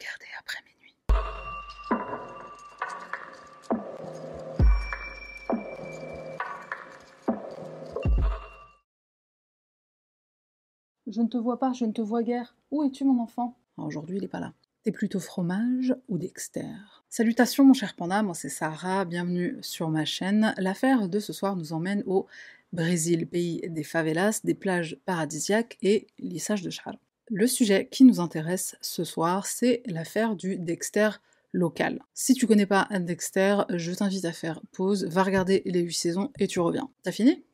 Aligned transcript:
regarder 0.00 0.26
après 0.38 0.58
minuit. 0.64 0.96
Je 11.06 11.20
ne 11.20 11.28
te 11.28 11.36
vois 11.36 11.58
pas, 11.58 11.72
je 11.72 11.84
ne 11.84 11.92
te 11.92 12.00
vois 12.00 12.22
guère. 12.22 12.54
Où 12.70 12.84
es-tu, 12.84 13.04
mon 13.04 13.20
enfant? 13.22 13.56
Ah, 13.78 13.82
Aujourd'hui, 13.82 14.16
il 14.16 14.22
n'est 14.22 14.28
pas 14.28 14.40
là. 14.40 14.52
T'es 14.82 14.92
plutôt 14.92 15.20
fromage 15.20 15.94
ou 16.08 16.16
Dexter? 16.16 16.64
Salutations, 17.10 17.64
mon 17.64 17.74
cher 17.74 17.94
panda, 17.94 18.22
moi 18.22 18.34
c'est 18.34 18.48
Sarah, 18.48 19.04
bienvenue 19.04 19.58
sur 19.60 19.90
ma 19.90 20.06
chaîne. 20.06 20.54
L'affaire 20.56 21.08
de 21.08 21.18
ce 21.18 21.34
soir 21.34 21.56
nous 21.56 21.74
emmène 21.74 22.02
au 22.06 22.26
Brésil, 22.72 23.26
pays 23.26 23.60
des 23.68 23.82
favelas, 23.84 24.40
des 24.44 24.54
plages 24.54 24.98
paradisiaques 25.04 25.76
et 25.82 26.06
lissage 26.18 26.62
de 26.62 26.70
char. 26.70 26.94
Le 27.32 27.46
sujet 27.46 27.86
qui 27.88 28.02
nous 28.02 28.18
intéresse 28.18 28.74
ce 28.80 29.04
soir, 29.04 29.46
c'est 29.46 29.84
l'affaire 29.86 30.34
du 30.34 30.56
Dexter 30.56 31.10
local. 31.52 32.02
Si 32.12 32.34
tu 32.34 32.48
connais 32.48 32.66
pas 32.66 32.88
Dexter, 32.90 33.58
je 33.72 33.92
t'invite 33.92 34.24
à 34.24 34.32
faire 34.32 34.60
pause, 34.72 35.04
va 35.04 35.22
regarder 35.22 35.62
les 35.64 35.78
8 35.78 35.92
saisons 35.92 36.32
et 36.40 36.48
tu 36.48 36.58
reviens. 36.58 36.90
T'as 37.04 37.12
fini? 37.12 37.44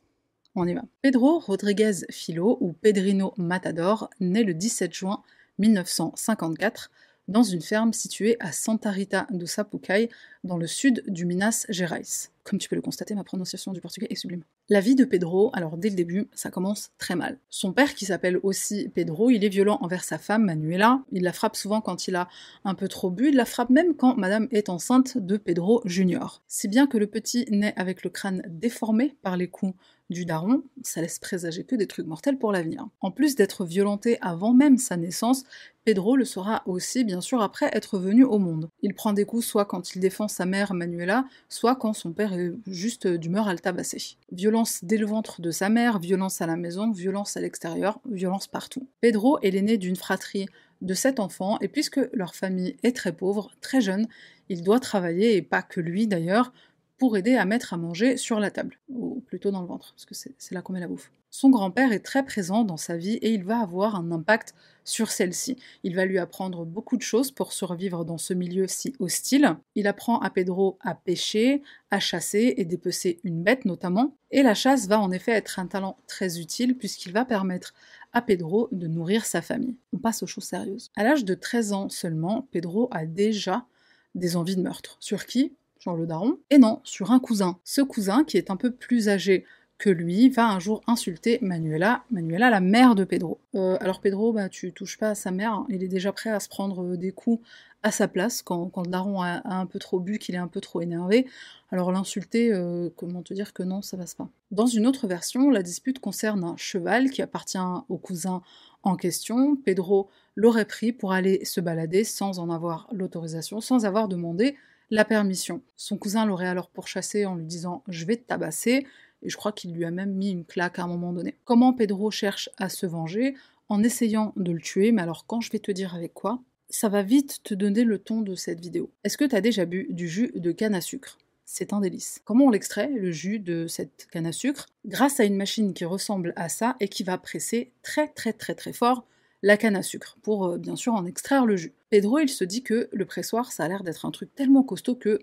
On 0.55 0.67
y 0.67 0.73
va. 0.73 0.83
Pedro 1.03 1.41
Rodriguez 1.41 2.07
Filo, 2.11 2.57
ou 2.63 2.73
Pedrino 2.73 3.35
Matador, 3.37 4.09
né 4.19 4.45
le 4.45 4.55
17 4.55 4.95
juin 4.95 5.23
1954 5.59 6.91
dans 7.29 7.43
une 7.43 7.61
ferme 7.61 7.93
située 7.93 8.39
à 8.41 8.53
Santa 8.53 8.91
Rita 8.91 9.27
do 9.31 9.45
Sapucaí, 9.45 10.09
dans 10.43 10.57
le 10.57 10.67
sud 10.67 11.03
du 11.07 11.27
Minas 11.27 11.67
Gerais. 11.69 12.31
Comme 12.49 12.61
tu 12.61 12.69
peux 12.69 12.77
le 12.77 12.83
constater, 12.83 13.17
ma 13.17 13.25
prononciation 13.25 13.73
du 13.73 13.81
portugais 13.81 14.07
est 14.09 14.15
sublime. 14.15 14.45
La 14.69 14.79
vie 14.79 14.95
de 14.95 15.05
Pedro, 15.05 15.51
alors 15.53 15.77
dès 15.77 15.91
le 15.91 15.97
début, 15.97 16.29
ça 16.33 16.49
commence 16.49 16.91
très 16.97 17.17
mal. 17.17 17.41
Son 17.51 17.73
père, 17.73 17.93
qui 17.97 18.05
s'appelle 18.05 18.39
aussi 18.45 18.89
Pedro, 18.89 19.31
il 19.31 19.45
est 19.45 19.49
violent 19.49 19.79
envers 19.81 20.05
sa 20.05 20.17
femme, 20.17 20.45
Manuela. 20.45 21.03
Il 21.11 21.25
la 21.25 21.33
frappe 21.33 21.57
souvent 21.57 21.81
quand 21.81 22.07
il 22.07 22.15
a 22.15 22.29
un 22.65 22.75
peu 22.75 22.87
trop 22.87 23.11
bu, 23.11 23.31
il 23.31 23.35
la 23.35 23.47
frappe 23.47 23.71
même 23.71 23.97
quand 23.97 24.17
madame 24.17 24.47
est 24.53 24.69
enceinte 24.69 25.19
de 25.19 25.37
Pedro 25.37 25.83
Junior. 25.87 26.45
Si 26.47 26.69
bien 26.69 26.87
que 26.87 26.99
le 26.99 27.09
petit 27.09 27.47
naît 27.51 27.75
avec 27.77 28.05
le 28.05 28.11
crâne 28.11 28.43
déformé 28.47 29.17
par 29.23 29.37
les 29.37 29.49
coups 29.49 29.75
du 30.11 30.25
daron, 30.25 30.63
ça 30.83 31.01
laisse 31.01 31.19
présager 31.19 31.65
que 31.65 31.75
des 31.75 31.87
trucs 31.87 32.07
mortels 32.07 32.39
pour 32.39 32.53
l'avenir. 32.53 32.87
En 33.01 33.11
plus 33.11 33.35
d'être 33.35 33.65
violenté 33.65 34.19
avant 34.21 34.55
même 34.55 34.79
sa 34.79 34.97
naissance, 34.97 35.45
Pedro 35.85 36.17
le 36.17 36.25
sera 36.25 36.63
aussi 36.67 37.05
bien 37.05 37.21
sûr 37.21 37.43
après 37.43 37.71
être 37.73 37.99
venu 37.99 38.25
au 38.25 38.39
monde. 38.39 38.69
Il 38.83 38.95
prend 38.95 39.13
des 39.13 39.25
coups 39.25 39.45
soit 39.45 39.65
quand 39.65 39.95
il 39.95 40.01
défend 40.01 40.29
sa 40.29 40.45
mère 40.45 40.75
Manuela, 40.75 41.27
soit 41.49 41.77
quand 41.77 41.93
son 41.93 42.13
père 42.13 42.33
est 42.33 42.53
juste 42.67 43.07
d'humeur 43.07 43.49
à 43.49 43.53
le 43.53 43.59
tabasser. 43.59 44.17
Violence 44.33 44.81
dès 44.83 44.97
le 44.97 45.07
ventre 45.07 45.41
de 45.41 45.51
sa 45.51 45.69
mère, 45.69 45.99
violence 45.99 46.41
à 46.41 46.47
la 46.47 46.57
maison, 46.57 46.91
violence 46.91 47.37
à 47.37 47.41
l'extérieur, 47.41 48.01
violence 48.11 48.47
partout. 48.49 48.89
Pedro 49.01 49.39
est 49.43 49.51
l'aîné 49.51 49.79
d'une 49.79 49.97
fratrie 49.97 50.47
de 50.83 50.95
sept 50.95 51.21
enfants 51.21 51.59
et 51.61 51.69
puisque 51.69 52.01
leur 52.13 52.35
famille 52.35 52.77
est 52.83 52.95
très 52.95 53.13
pauvre, 53.13 53.51
très 53.61 53.81
jeune, 53.81 54.07
il 54.49 54.63
doit 54.63 54.81
travailler 54.81 55.37
et 55.37 55.43
pas 55.43 55.63
que 55.63 55.81
lui 55.81 56.07
d'ailleurs 56.07 56.53
pour 56.99 57.17
aider 57.17 57.35
à 57.35 57.45
mettre 57.45 57.75
à 57.75 57.77
manger 57.77 58.17
sur 58.17 58.41
la 58.41 58.51
table, 58.51 58.79
ou 58.89 59.21
plutôt 59.27 59.51
dans 59.51 59.61
le 59.61 59.67
ventre, 59.67 59.93
parce 59.93 60.07
que 60.07 60.15
c'est 60.15 60.55
là 60.55 60.63
qu'on 60.63 60.73
met 60.73 60.81
la 60.81 60.89
bouffe. 60.89 61.11
Son 61.31 61.51
grand-père 61.51 61.93
est 61.93 62.01
très 62.01 62.25
présent 62.25 62.65
dans 62.65 62.79
sa 62.79 62.97
vie 62.97 63.17
et 63.17 63.31
il 63.35 63.45
va 63.45 63.59
avoir 63.59 63.97
un 63.97 64.11
impact 64.11 64.55
sur 64.85 65.11
celle-ci. 65.11 65.57
Il 65.83 65.95
va 65.95 66.07
lui 66.07 66.19
apprendre 66.19 66.65
beaucoup 66.65 66.97
de 66.97 67.03
choses 67.03 67.31
pour 67.31 67.53
survivre 67.53 68.07
dans 68.07 68.17
ce 68.17 68.33
milieu 68.33 68.67
si 68.67 68.95
hostile. 69.01 69.57
Il 69.75 69.87
apprend 69.87 70.19
à 70.21 70.31
Pedro 70.31 70.79
à 70.81 70.95
pêcher, 70.95 71.63
à 71.91 72.01
chasser 72.01 72.55
et 72.57 72.65
dépecer 72.65 73.21
une 73.23 73.43
bête 73.43 73.67
notamment. 73.67 74.17
Et 74.31 74.43
la 74.43 74.55
chasse 74.55 74.87
va 74.87 74.99
en 74.99 75.11
effet 75.11 75.33
être 75.33 75.59
un 75.59 75.67
talent 75.67 75.99
très 76.07 76.39
utile 76.39 76.75
puisqu'il 76.79 77.13
va 77.13 77.27
permettre 77.27 77.75
à 78.15 78.23
Pedro 78.23 78.69
de 78.73 78.87
nourrir 78.87 79.27
sa 79.27 79.43
famille. 79.43 79.77
On 79.93 79.99
passe 79.99 80.23
aux 80.23 80.27
choses 80.27 80.45
sérieuses. 80.45 80.91
À 80.97 81.05
l'âge 81.05 81.27
de 81.27 81.35
13 81.35 81.73
ans 81.75 81.89
seulement, 81.91 82.49
Pedro 82.51 82.89
a 82.93 83.05
déjà 83.05 83.67
des 84.15 84.37
envies 84.37 84.57
de 84.57 84.63
meurtre. 84.63 84.97
Sur 85.01 85.27
qui 85.27 85.53
le 85.95 86.07
daron, 86.07 86.39
et 86.51 86.59
non, 86.59 86.81
sur 86.85 87.13
un 87.13 87.21
cousin. 87.21 87.59
Ce 87.65 87.81
cousin, 87.81 88.25
qui 88.25 88.37
est 88.37 88.51
un 88.51 88.57
peu 88.57 88.71
plus 88.71 89.09
âgé 89.09 89.45
que 89.79 89.91
lui, 89.91 90.31
va 90.31 90.49
un 90.49 90.59
jour 90.59 90.83
insulter 90.87 91.39
Manuela, 91.43 92.03
Manuela 92.11 92.49
la 92.49 92.61
mère 92.61 92.95
de 92.95 93.05
Pedro. 93.05 93.41
Euh, 93.55 93.77
alors 93.81 94.01
Pedro, 94.01 94.33
bah, 94.33 94.49
tu 94.49 94.73
touches 94.73 94.99
pas 94.99 95.11
à 95.11 95.15
sa 95.15 95.31
mère, 95.31 95.53
hein. 95.53 95.67
il 95.69 95.83
est 95.83 95.89
déjà 95.89 96.13
prêt 96.13 96.31
à 96.31 96.41
se 96.41 96.49
prendre 96.49 96.83
euh, 96.83 96.97
des 96.97 97.13
coups 97.13 97.47
à 97.83 97.93
sa 97.93 98.09
place 98.09 98.43
quand, 98.43 98.73
le 98.77 98.91
daron 98.91 99.23
a, 99.23 99.43
un 99.45 99.67
peu 99.67 99.79
trop 99.79 100.01
bu, 100.01 100.19
qu'il 100.19 100.35
est 100.35 100.39
un 100.39 100.49
peu 100.49 100.61
trop 100.61 100.81
énervé. 100.81 101.27
Alors 101.71 101.93
l'insulter, 101.93 102.53
euh, 102.53 102.89
comment 102.97 103.23
te 103.23 103.33
dire 103.33 103.53
que 103.53 103.63
non, 103.63 103.83
ça 103.83 103.97
passe 103.97 104.15
pas. 104.15 104.29
Dans 104.51 104.67
une 104.67 104.87
autre 104.87 105.07
version, 105.07 105.51
la 105.51 105.63
dispute 105.63 106.01
concerne 106.01 106.43
un 106.43 106.57
cheval 106.57 107.11
qui 107.11 107.23
appartient 107.23 107.59
au 107.89 107.97
cousin 107.97 108.43
en 108.83 108.97
question. 108.97 109.57
Pedro 109.57 110.09
l'aurait 110.35 110.65
pris 110.65 110.93
pour 110.93 111.13
aller 111.13 111.45
se 111.45 111.61
balader 111.61 112.03
sans 112.03 112.39
en 112.39 112.51
avoir 112.51 112.89
l'autorisation, 112.93 113.61
sans 113.61 113.85
avoir 113.85 114.09
demandé 114.09 114.57
la 114.91 115.05
permission. 115.05 115.63
Son 115.77 115.99
cousin 115.99 116.27
l'aurait 116.27 116.49
alors 116.49 116.71
pourchassé 116.71 117.27
en 117.27 117.35
lui 117.35 117.45
disant 117.45 117.83
Je 117.89 118.05
vais 118.05 118.17
te 118.17 118.27
tabasser, 118.27 118.87
et 119.23 119.29
je 119.29 119.37
crois 119.37 119.53
qu'il 119.53 119.73
lui 119.73 119.85
a 119.85 119.91
même 119.91 120.13
mis 120.13 120.31
une 120.31 120.45
claque 120.45 120.79
à 120.79 120.85
un 120.85 120.89
moment 120.89 121.13
donné. 121.13 121.37
Comment 121.45 121.73
Pedro 121.73 122.11
cherche 122.11 122.51
à 122.59 122.69
se 122.69 122.87
venger? 122.87 123.35
En 123.69 123.83
essayant 123.83 124.33
de 124.37 124.53
le 124.53 124.61
tuer, 124.61 124.93
mais 124.93 125.03
alors 125.03 125.27
quand 125.27 125.41
je 125.41 125.51
vais 125.51 125.59
te 125.59 125.73
dire 125.73 125.97
avec 125.97 126.15
quoi, 126.15 126.41
ça 126.71 126.89
va 126.89 127.03
vite 127.03 127.43
te 127.43 127.53
donner 127.53 127.83
le 127.83 127.99
ton 127.99 128.21
de 128.21 128.37
cette 128.37 128.61
vidéo. 128.61 128.91
Est-ce 129.03 129.19
que 129.19 129.25
tu 129.25 129.35
as 129.35 129.41
déjà 129.41 129.65
bu 129.65 129.89
du 129.91 130.09
jus 130.09 130.31
de 130.37 130.53
canne 130.53 130.75
à 130.75 130.81
sucre? 130.81 131.19
C'est 131.45 131.73
un 131.73 131.81
délice. 131.81 132.21
Comment 132.25 132.47
on 132.47 132.51
l'extrait, 132.51 132.89
le 132.89 133.11
jus 133.11 133.39
de 133.39 133.67
cette 133.67 134.07
canne 134.11 134.27
à 134.27 134.33
sucre? 134.33 134.67
Grâce 134.85 135.19
à 135.21 135.25
une 135.25 135.37
machine 135.37 135.75
qui 135.75 135.85
ressemble 135.85 136.33
à 136.37 136.49
ça 136.49 136.77
et 136.81 136.89
qui 136.89 137.03
va 137.03 137.19
presser 137.19 137.73
très 137.83 138.09
très 138.09 138.33
très 138.33 138.55
très 138.55 138.73
fort 138.73 139.05
la 139.43 139.57
canne 139.57 139.77
à 139.77 139.83
sucre, 139.83 140.17
pour 140.23 140.47
euh, 140.47 140.59
bien 140.59 140.77
sûr 140.77 140.95
en 140.95 141.07
extraire 141.07 141.47
le 141.47 141.57
jus. 141.57 141.73
Pedro, 141.91 142.19
il 142.19 142.29
se 142.29 142.45
dit 142.45 142.63
que 142.63 142.89
le 142.93 143.05
pressoir, 143.05 143.53
ça 143.53 143.65
a 143.65 143.69
l'air 143.69 143.83
d'être 143.83 144.07
un 144.07 144.11
truc 144.11 144.35
tellement 144.35 144.63
costaud 144.63 144.95
que 144.95 145.21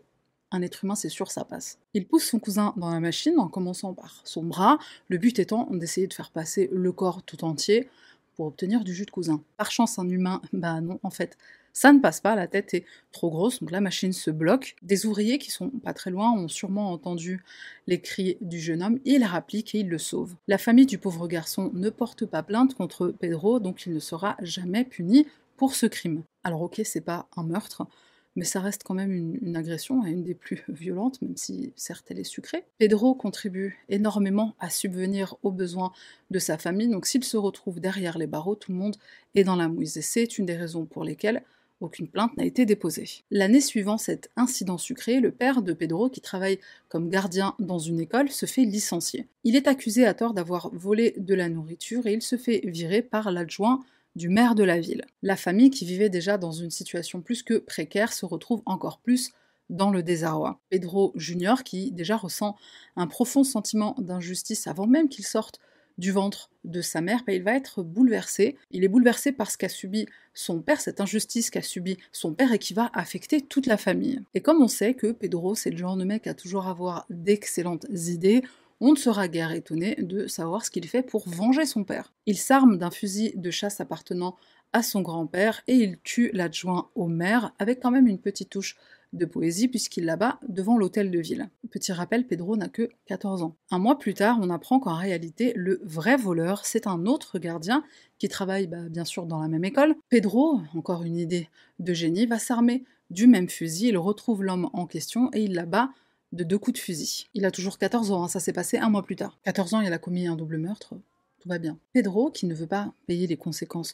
un 0.52 0.62
être 0.62 0.84
humain, 0.84 0.96
c'est 0.96 1.10
sûr, 1.10 1.32
ça 1.32 1.44
passe. 1.44 1.80
Il 1.96 2.06
pousse 2.06 2.26
son 2.26 2.40
cousin 2.40 2.74
dans 2.78 2.92
la 2.92 3.00
machine 3.00 3.40
en 3.40 3.48
commençant 3.48 3.94
par 3.94 4.22
son 4.24 4.44
bras, 4.44 4.78
le 5.08 5.18
but 5.18 5.40
étant 5.40 5.68
d'essayer 5.72 6.06
de 6.06 6.14
faire 6.14 6.30
passer 6.30 6.70
le 6.72 6.92
corps 6.92 7.24
tout 7.24 7.44
entier 7.44 7.90
pour 8.36 8.46
obtenir 8.46 8.84
du 8.84 8.94
jus 8.94 9.06
de 9.06 9.12
cousin. 9.12 9.42
Par 9.58 9.72
chance, 9.72 9.98
un 9.98 10.08
humain, 10.08 10.42
bah 10.54 10.80
non, 10.80 11.00
en 11.02 11.10
fait, 11.10 11.38
ça 11.74 11.92
ne 11.92 12.00
passe 12.00 12.22
pas, 12.22 12.36
la 12.36 12.48
tête 12.48 12.76
est 12.76 12.86
trop 13.12 13.32
grosse, 13.32 13.60
donc 13.60 13.72
la 13.72 13.82
machine 13.82 14.14
se 14.14 14.30
bloque. 14.30 14.76
Des 14.84 15.08
ouvriers 15.08 15.40
qui 15.40 15.50
sont 15.50 15.70
pas 15.70 15.94
très 15.94 16.12
loin 16.12 16.32
ont 16.32 16.48
sûrement 16.48 16.92
entendu 16.92 17.44
les 17.88 18.00
cris 18.00 18.38
du 18.42 18.60
jeune 18.60 18.84
homme, 18.84 19.00
ils 19.06 19.24
rappliquent 19.24 19.74
et 19.74 19.80
ils 19.80 19.90
le 19.90 19.98
sauvent. 19.98 20.36
La 20.48 20.60
famille 20.60 20.86
du 20.86 21.00
pauvre 21.00 21.28
garçon 21.28 21.72
ne 21.74 21.90
porte 21.90 22.26
pas 22.26 22.44
plainte 22.44 22.76
contre 22.76 23.08
Pedro, 23.10 23.60
donc 23.60 23.86
il 23.88 23.94
ne 23.94 24.00
sera 24.00 24.38
jamais 24.42 24.86
puni 24.86 25.26
pour 25.58 25.74
ce 25.74 25.88
crime. 25.88 26.24
Alors 26.44 26.62
ok, 26.62 26.82
c'est 26.86 27.02
pas 27.02 27.28
un 27.36 27.44
meurtre, 27.44 27.88
mais 28.36 28.46
ça 28.46 28.60
reste 28.60 28.84
quand 28.84 28.94
même 28.94 29.12
une, 29.12 29.56
agression 29.56 30.06
et 30.06 30.12
une 30.12 30.24
des 30.24 30.36
plus 30.36 30.64
violentes, 30.70 31.22
même 31.22 31.38
si 31.38 31.74
certes 31.76 32.06
elle 32.10 32.20
est 32.20 32.24
sucrée. 32.24 32.66
Pedro 32.78 33.16
contribue 33.16 33.80
énormément 33.90 34.56
à 34.60 34.70
subvenir 34.70 35.36
aux 35.42 35.52
besoins 35.52 35.92
de 36.30 36.40
sa 36.40 36.60
famille, 36.60 36.90
donc 36.90 37.08
s'il 37.08 37.24
se 37.24 37.38
retrouve 37.38 37.80
derrière 37.80 38.18
les 38.18 38.28
barreaux, 38.28 38.56
tout 38.56 38.72
le 38.72 38.78
monde 38.78 38.96
est 39.36 39.44
dans 39.44 39.56
la 39.56 39.68
mouise, 39.68 39.98
et 39.98 40.02
c'est 40.02 40.38
une 40.38 40.46
des 40.46 40.56
raisons 40.56 40.86
pour 40.86 41.04
lesquelles 41.04 41.44
aucune 41.84 42.08
plainte 42.08 42.36
n'a 42.38 42.46
été 42.46 42.66
déposée. 42.66 43.24
L'année 43.30 43.62
suivant 43.62 43.98
cet 43.98 44.32
incident 44.36 44.78
sucré, 44.78 45.20
le 45.20 45.32
père 45.32 45.62
de 45.62 45.74
Pedro, 45.74 46.10
qui 46.10 46.22
travaille 46.22 46.60
comme 46.90 47.10
gardien 47.10 47.56
dans 47.60 47.80
une 47.80 48.00
école, 48.00 48.30
se 48.30 48.46
fait 48.46 48.64
licencier. 48.64 49.28
Il 49.44 49.56
est 49.56 49.68
accusé 49.68 50.06
à 50.06 50.14
tort 50.14 50.34
d'avoir 50.34 50.70
volé 50.74 51.14
de 51.18 51.36
la 51.36 51.50
nourriture 51.50 52.08
et 52.08 52.14
il 52.14 52.22
se 52.22 52.38
fait 52.38 52.62
virer 52.66 53.02
par 53.02 53.32
l'adjoint 53.32 53.84
du 54.16 54.30
maire 54.30 54.56
de 54.56 54.64
la 54.64 54.80
ville. 54.80 55.06
La 55.22 55.36
famille, 55.36 55.72
qui 55.72 55.86
vivait 55.86 56.10
déjà 56.10 56.38
dans 56.38 56.52
une 56.52 56.72
situation 56.72 57.22
plus 57.22 57.44
que 57.44 57.56
précaire, 57.56 58.14
se 58.14 58.26
retrouve 58.26 58.62
encore 58.66 59.00
plus 59.00 59.32
dans 59.70 59.90
le 59.90 60.04
désarroi. 60.04 60.60
Pedro 60.70 61.12
Junior, 61.16 61.64
qui 61.64 61.92
déjà 61.92 62.16
ressent 62.16 62.56
un 62.96 63.08
profond 63.08 63.44
sentiment 63.44 63.96
d'injustice 63.98 64.68
avant 64.68 64.88
même 64.88 65.10
qu'il 65.10 65.26
sorte 65.26 65.60
du 65.98 66.12
ventre 66.12 66.50
de 66.64 66.82
sa 66.82 67.02
mère, 67.02 67.24
bah, 67.26 67.34
il 67.34 67.44
va 67.44 67.56
être 67.56 67.84
bouleversé. 67.84 68.58
Il 68.72 68.84
est 68.84 68.88
bouleversé 68.88 69.32
par 69.32 69.52
ce 69.52 69.58
qu'a 69.58 69.70
subi 69.70 70.06
son 70.34 70.62
père, 70.62 70.82
cette 70.82 71.02
injustice 71.02 71.50
qu'a 71.50 71.62
subi 71.62 71.98
son 72.12 72.34
père 72.34 72.54
et 72.54 72.60
qui 72.60 72.74
va 72.74 72.90
affecter 72.94 73.42
toute 73.42 73.68
la 73.68 73.78
famille. 73.78 74.22
Et 74.34 74.42
comme 74.42 74.62
on 74.62 74.68
sait 74.68 74.94
que 74.94 75.12
Pedro, 75.12 75.56
c'est 75.56 75.70
le 75.70 75.78
genre 75.78 75.98
de 75.98 76.06
mec 76.06 76.28
à 76.28 76.34
toujours 76.34 76.68
avoir 76.68 77.06
d'excellentes 77.10 77.86
idées, 77.90 78.44
on 78.80 78.92
ne 78.92 78.98
sera 78.98 79.28
guère 79.28 79.52
étonné 79.52 79.96
de 80.00 80.28
savoir 80.28 80.66
ce 80.66 80.72
qu'il 80.72 80.88
fait 80.88 81.04
pour 81.04 81.30
venger 81.30 81.66
son 81.66 81.84
père. 81.84 82.12
Il 82.26 82.38
s'arme 82.38 82.78
d'un 82.78 82.92
fusil 82.92 83.32
de 83.36 83.52
chasse 83.52 83.80
appartenant 83.80 84.36
à 84.74 84.84
son 84.84 85.02
grand-père 85.02 85.62
et 85.68 85.76
il 85.76 86.00
tue 86.04 86.32
l'adjoint 86.34 86.90
au 86.96 87.08
maire 87.08 87.54
avec 87.60 87.80
quand 87.80 87.92
même 87.92 88.08
une 88.08 88.20
petite 88.20 88.50
touche 88.50 88.76
de 89.14 89.26
poésie 89.26 89.68
puisqu'il 89.68 90.06
l'abat 90.06 90.40
devant 90.48 90.78
l'hôtel 90.78 91.12
de 91.12 91.20
ville. 91.20 91.50
Petit 91.72 91.92
rappel, 91.92 92.28
Pedro 92.28 92.58
n'a 92.58 92.68
que 92.68 92.90
14 93.06 93.44
ans. 93.44 93.56
Un 93.72 93.80
mois 93.80 93.98
plus 93.98 94.14
tard, 94.14 94.38
on 94.42 94.50
apprend 94.50 94.80
qu'en 94.80 94.96
réalité, 94.96 95.54
le 95.56 95.80
vrai 95.84 96.18
voleur, 96.18 96.66
c'est 96.66 96.88
un 96.88 97.06
autre 97.06 97.40
gardien 97.40 97.84
qui 98.20 98.28
travaille 98.28 98.68
bah, 98.68 98.90
bien 98.90 99.06
sûr 99.06 99.26
dans 99.26 99.40
la 99.40 99.48
même 99.48 99.64
école. 99.64 99.96
Pedro, 100.10 100.60
encore 100.76 101.04
une 101.04 101.18
idée 101.18 101.50
de 101.80 101.94
génie, 101.94 102.26
va 102.26 102.40
s'armer 102.40 102.84
du 103.10 103.28
même 103.28 103.50
fusil, 103.50 103.90
il 103.90 103.98
retrouve 103.98 104.44
l'homme 104.44 104.70
en 104.74 104.88
question 104.88 105.30
et 105.34 105.44
il 105.44 105.54
l'abat 105.54 105.90
de 106.32 106.44
deux 106.44 106.58
coups 106.58 106.80
de 106.80 106.84
fusil. 106.84 107.28
Il 107.34 107.46
a 107.46 107.52
toujours 107.52 107.78
14 107.78 108.12
ans, 108.12 108.24
hein, 108.24 108.28
ça 108.28 108.40
s'est 108.40 108.54
passé 108.54 108.78
un 108.78 108.90
mois 108.90 109.04
plus 109.04 109.16
tard. 109.16 109.38
14 109.44 109.76
ans, 109.76 109.82
il 109.82 109.94
a 109.94 110.00
commis 110.00 110.26
un 110.28 110.36
double 110.36 110.58
meurtre, 110.58 110.96
tout 111.40 111.50
va 111.50 111.60
bien. 111.60 111.78
Pedro, 111.94 112.32
qui 112.32 112.48
ne 112.48 112.56
veut 112.56 112.68
pas 112.68 112.92
payer 113.06 113.28
les 113.28 113.38
conséquences 113.38 113.94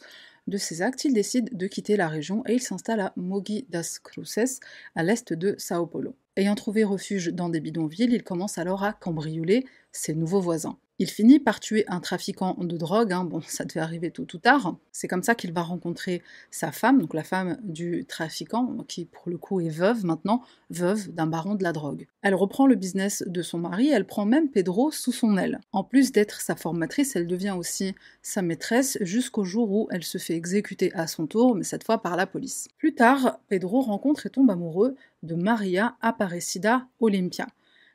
de 0.50 0.58
ses 0.58 0.82
actes, 0.82 1.06
il 1.06 1.14
décide 1.14 1.56
de 1.56 1.68
quitter 1.68 1.96
la 1.96 2.08
région 2.08 2.44
et 2.48 2.54
il 2.54 2.62
s'installe 2.62 3.00
à 3.00 3.14
Mogi 3.16 3.66
das 3.70 4.00
Cruzes, 4.04 4.60
à 4.96 5.04
l'est 5.04 5.34
de 5.34 5.56
Sao 5.58 5.86
Paulo. 5.86 6.16
Ayant 6.36 6.56
trouvé 6.56 6.84
refuge 6.84 7.28
dans 7.28 7.50
des 7.50 7.60
bidonvilles, 7.60 8.14
il 8.14 8.24
commence 8.24 8.58
alors 8.58 8.84
à 8.84 8.94
cambrioler 8.94 9.66
ses 9.92 10.16
nouveaux 10.16 10.42
voisins. 10.42 10.78
Il 11.02 11.10
finit 11.10 11.40
par 11.40 11.62
tuer 11.62 11.86
un 11.88 12.02
trafiquant 12.02 12.56
de 12.60 12.76
drogue, 12.76 13.14
hein. 13.14 13.24
bon, 13.24 13.40
ça 13.48 13.64
devait 13.64 13.80
arriver 13.80 14.12
tôt 14.12 14.28
ou 14.34 14.38
tard. 14.38 14.76
C'est 14.92 15.08
comme 15.08 15.24
ça 15.24 15.34
qu'il 15.34 15.54
va 15.54 15.62
rencontrer 15.62 16.22
sa 16.52 16.74
femme, 16.74 17.00
donc 17.00 17.14
la 17.14 17.24
femme 17.24 17.58
du 17.64 18.04
trafiquant, 18.06 18.76
qui 18.86 19.06
pour 19.06 19.30
le 19.30 19.38
coup 19.38 19.62
est 19.62 19.70
veuve 19.70 20.04
maintenant, 20.04 20.42
veuve 20.70 21.10
d'un 21.14 21.26
baron 21.26 21.56
de 21.56 21.64
la 21.64 21.72
drogue. 21.72 22.06
Elle 22.22 22.36
reprend 22.36 22.68
le 22.68 22.76
business 22.76 23.24
de 23.26 23.42
son 23.42 23.60
mari, 23.60 23.88
elle 23.88 24.06
prend 24.06 24.26
même 24.26 24.50
Pedro 24.50 24.92
sous 24.92 25.14
son 25.14 25.38
aile. 25.38 25.62
En 25.72 25.86
plus 25.86 26.12
d'être 26.12 26.42
sa 26.42 26.58
formatrice, 26.58 27.16
elle 27.16 27.28
devient 27.28 27.56
aussi 27.58 27.96
sa 28.22 28.42
maîtresse 28.42 28.98
jusqu'au 29.00 29.46
jour 29.46 29.72
où 29.72 29.88
elle 29.92 30.04
se 30.04 30.18
fait 30.18 30.36
exécuter 30.36 30.94
à 30.96 31.08
son 31.08 31.28
tour, 31.28 31.56
mais 31.56 31.64
cette 31.64 31.86
fois 31.86 32.02
par 32.02 32.18
la 32.18 32.28
police. 32.28 32.68
Plus 32.78 32.94
tard, 32.94 33.40
Pedro 33.48 33.80
rencontre 33.80 34.26
et 34.26 34.30
tombe 34.30 34.52
amoureux 34.52 34.96
de 35.24 35.36
Maria 35.36 35.96
Aparecida 36.02 36.88
Olympia. 37.00 37.48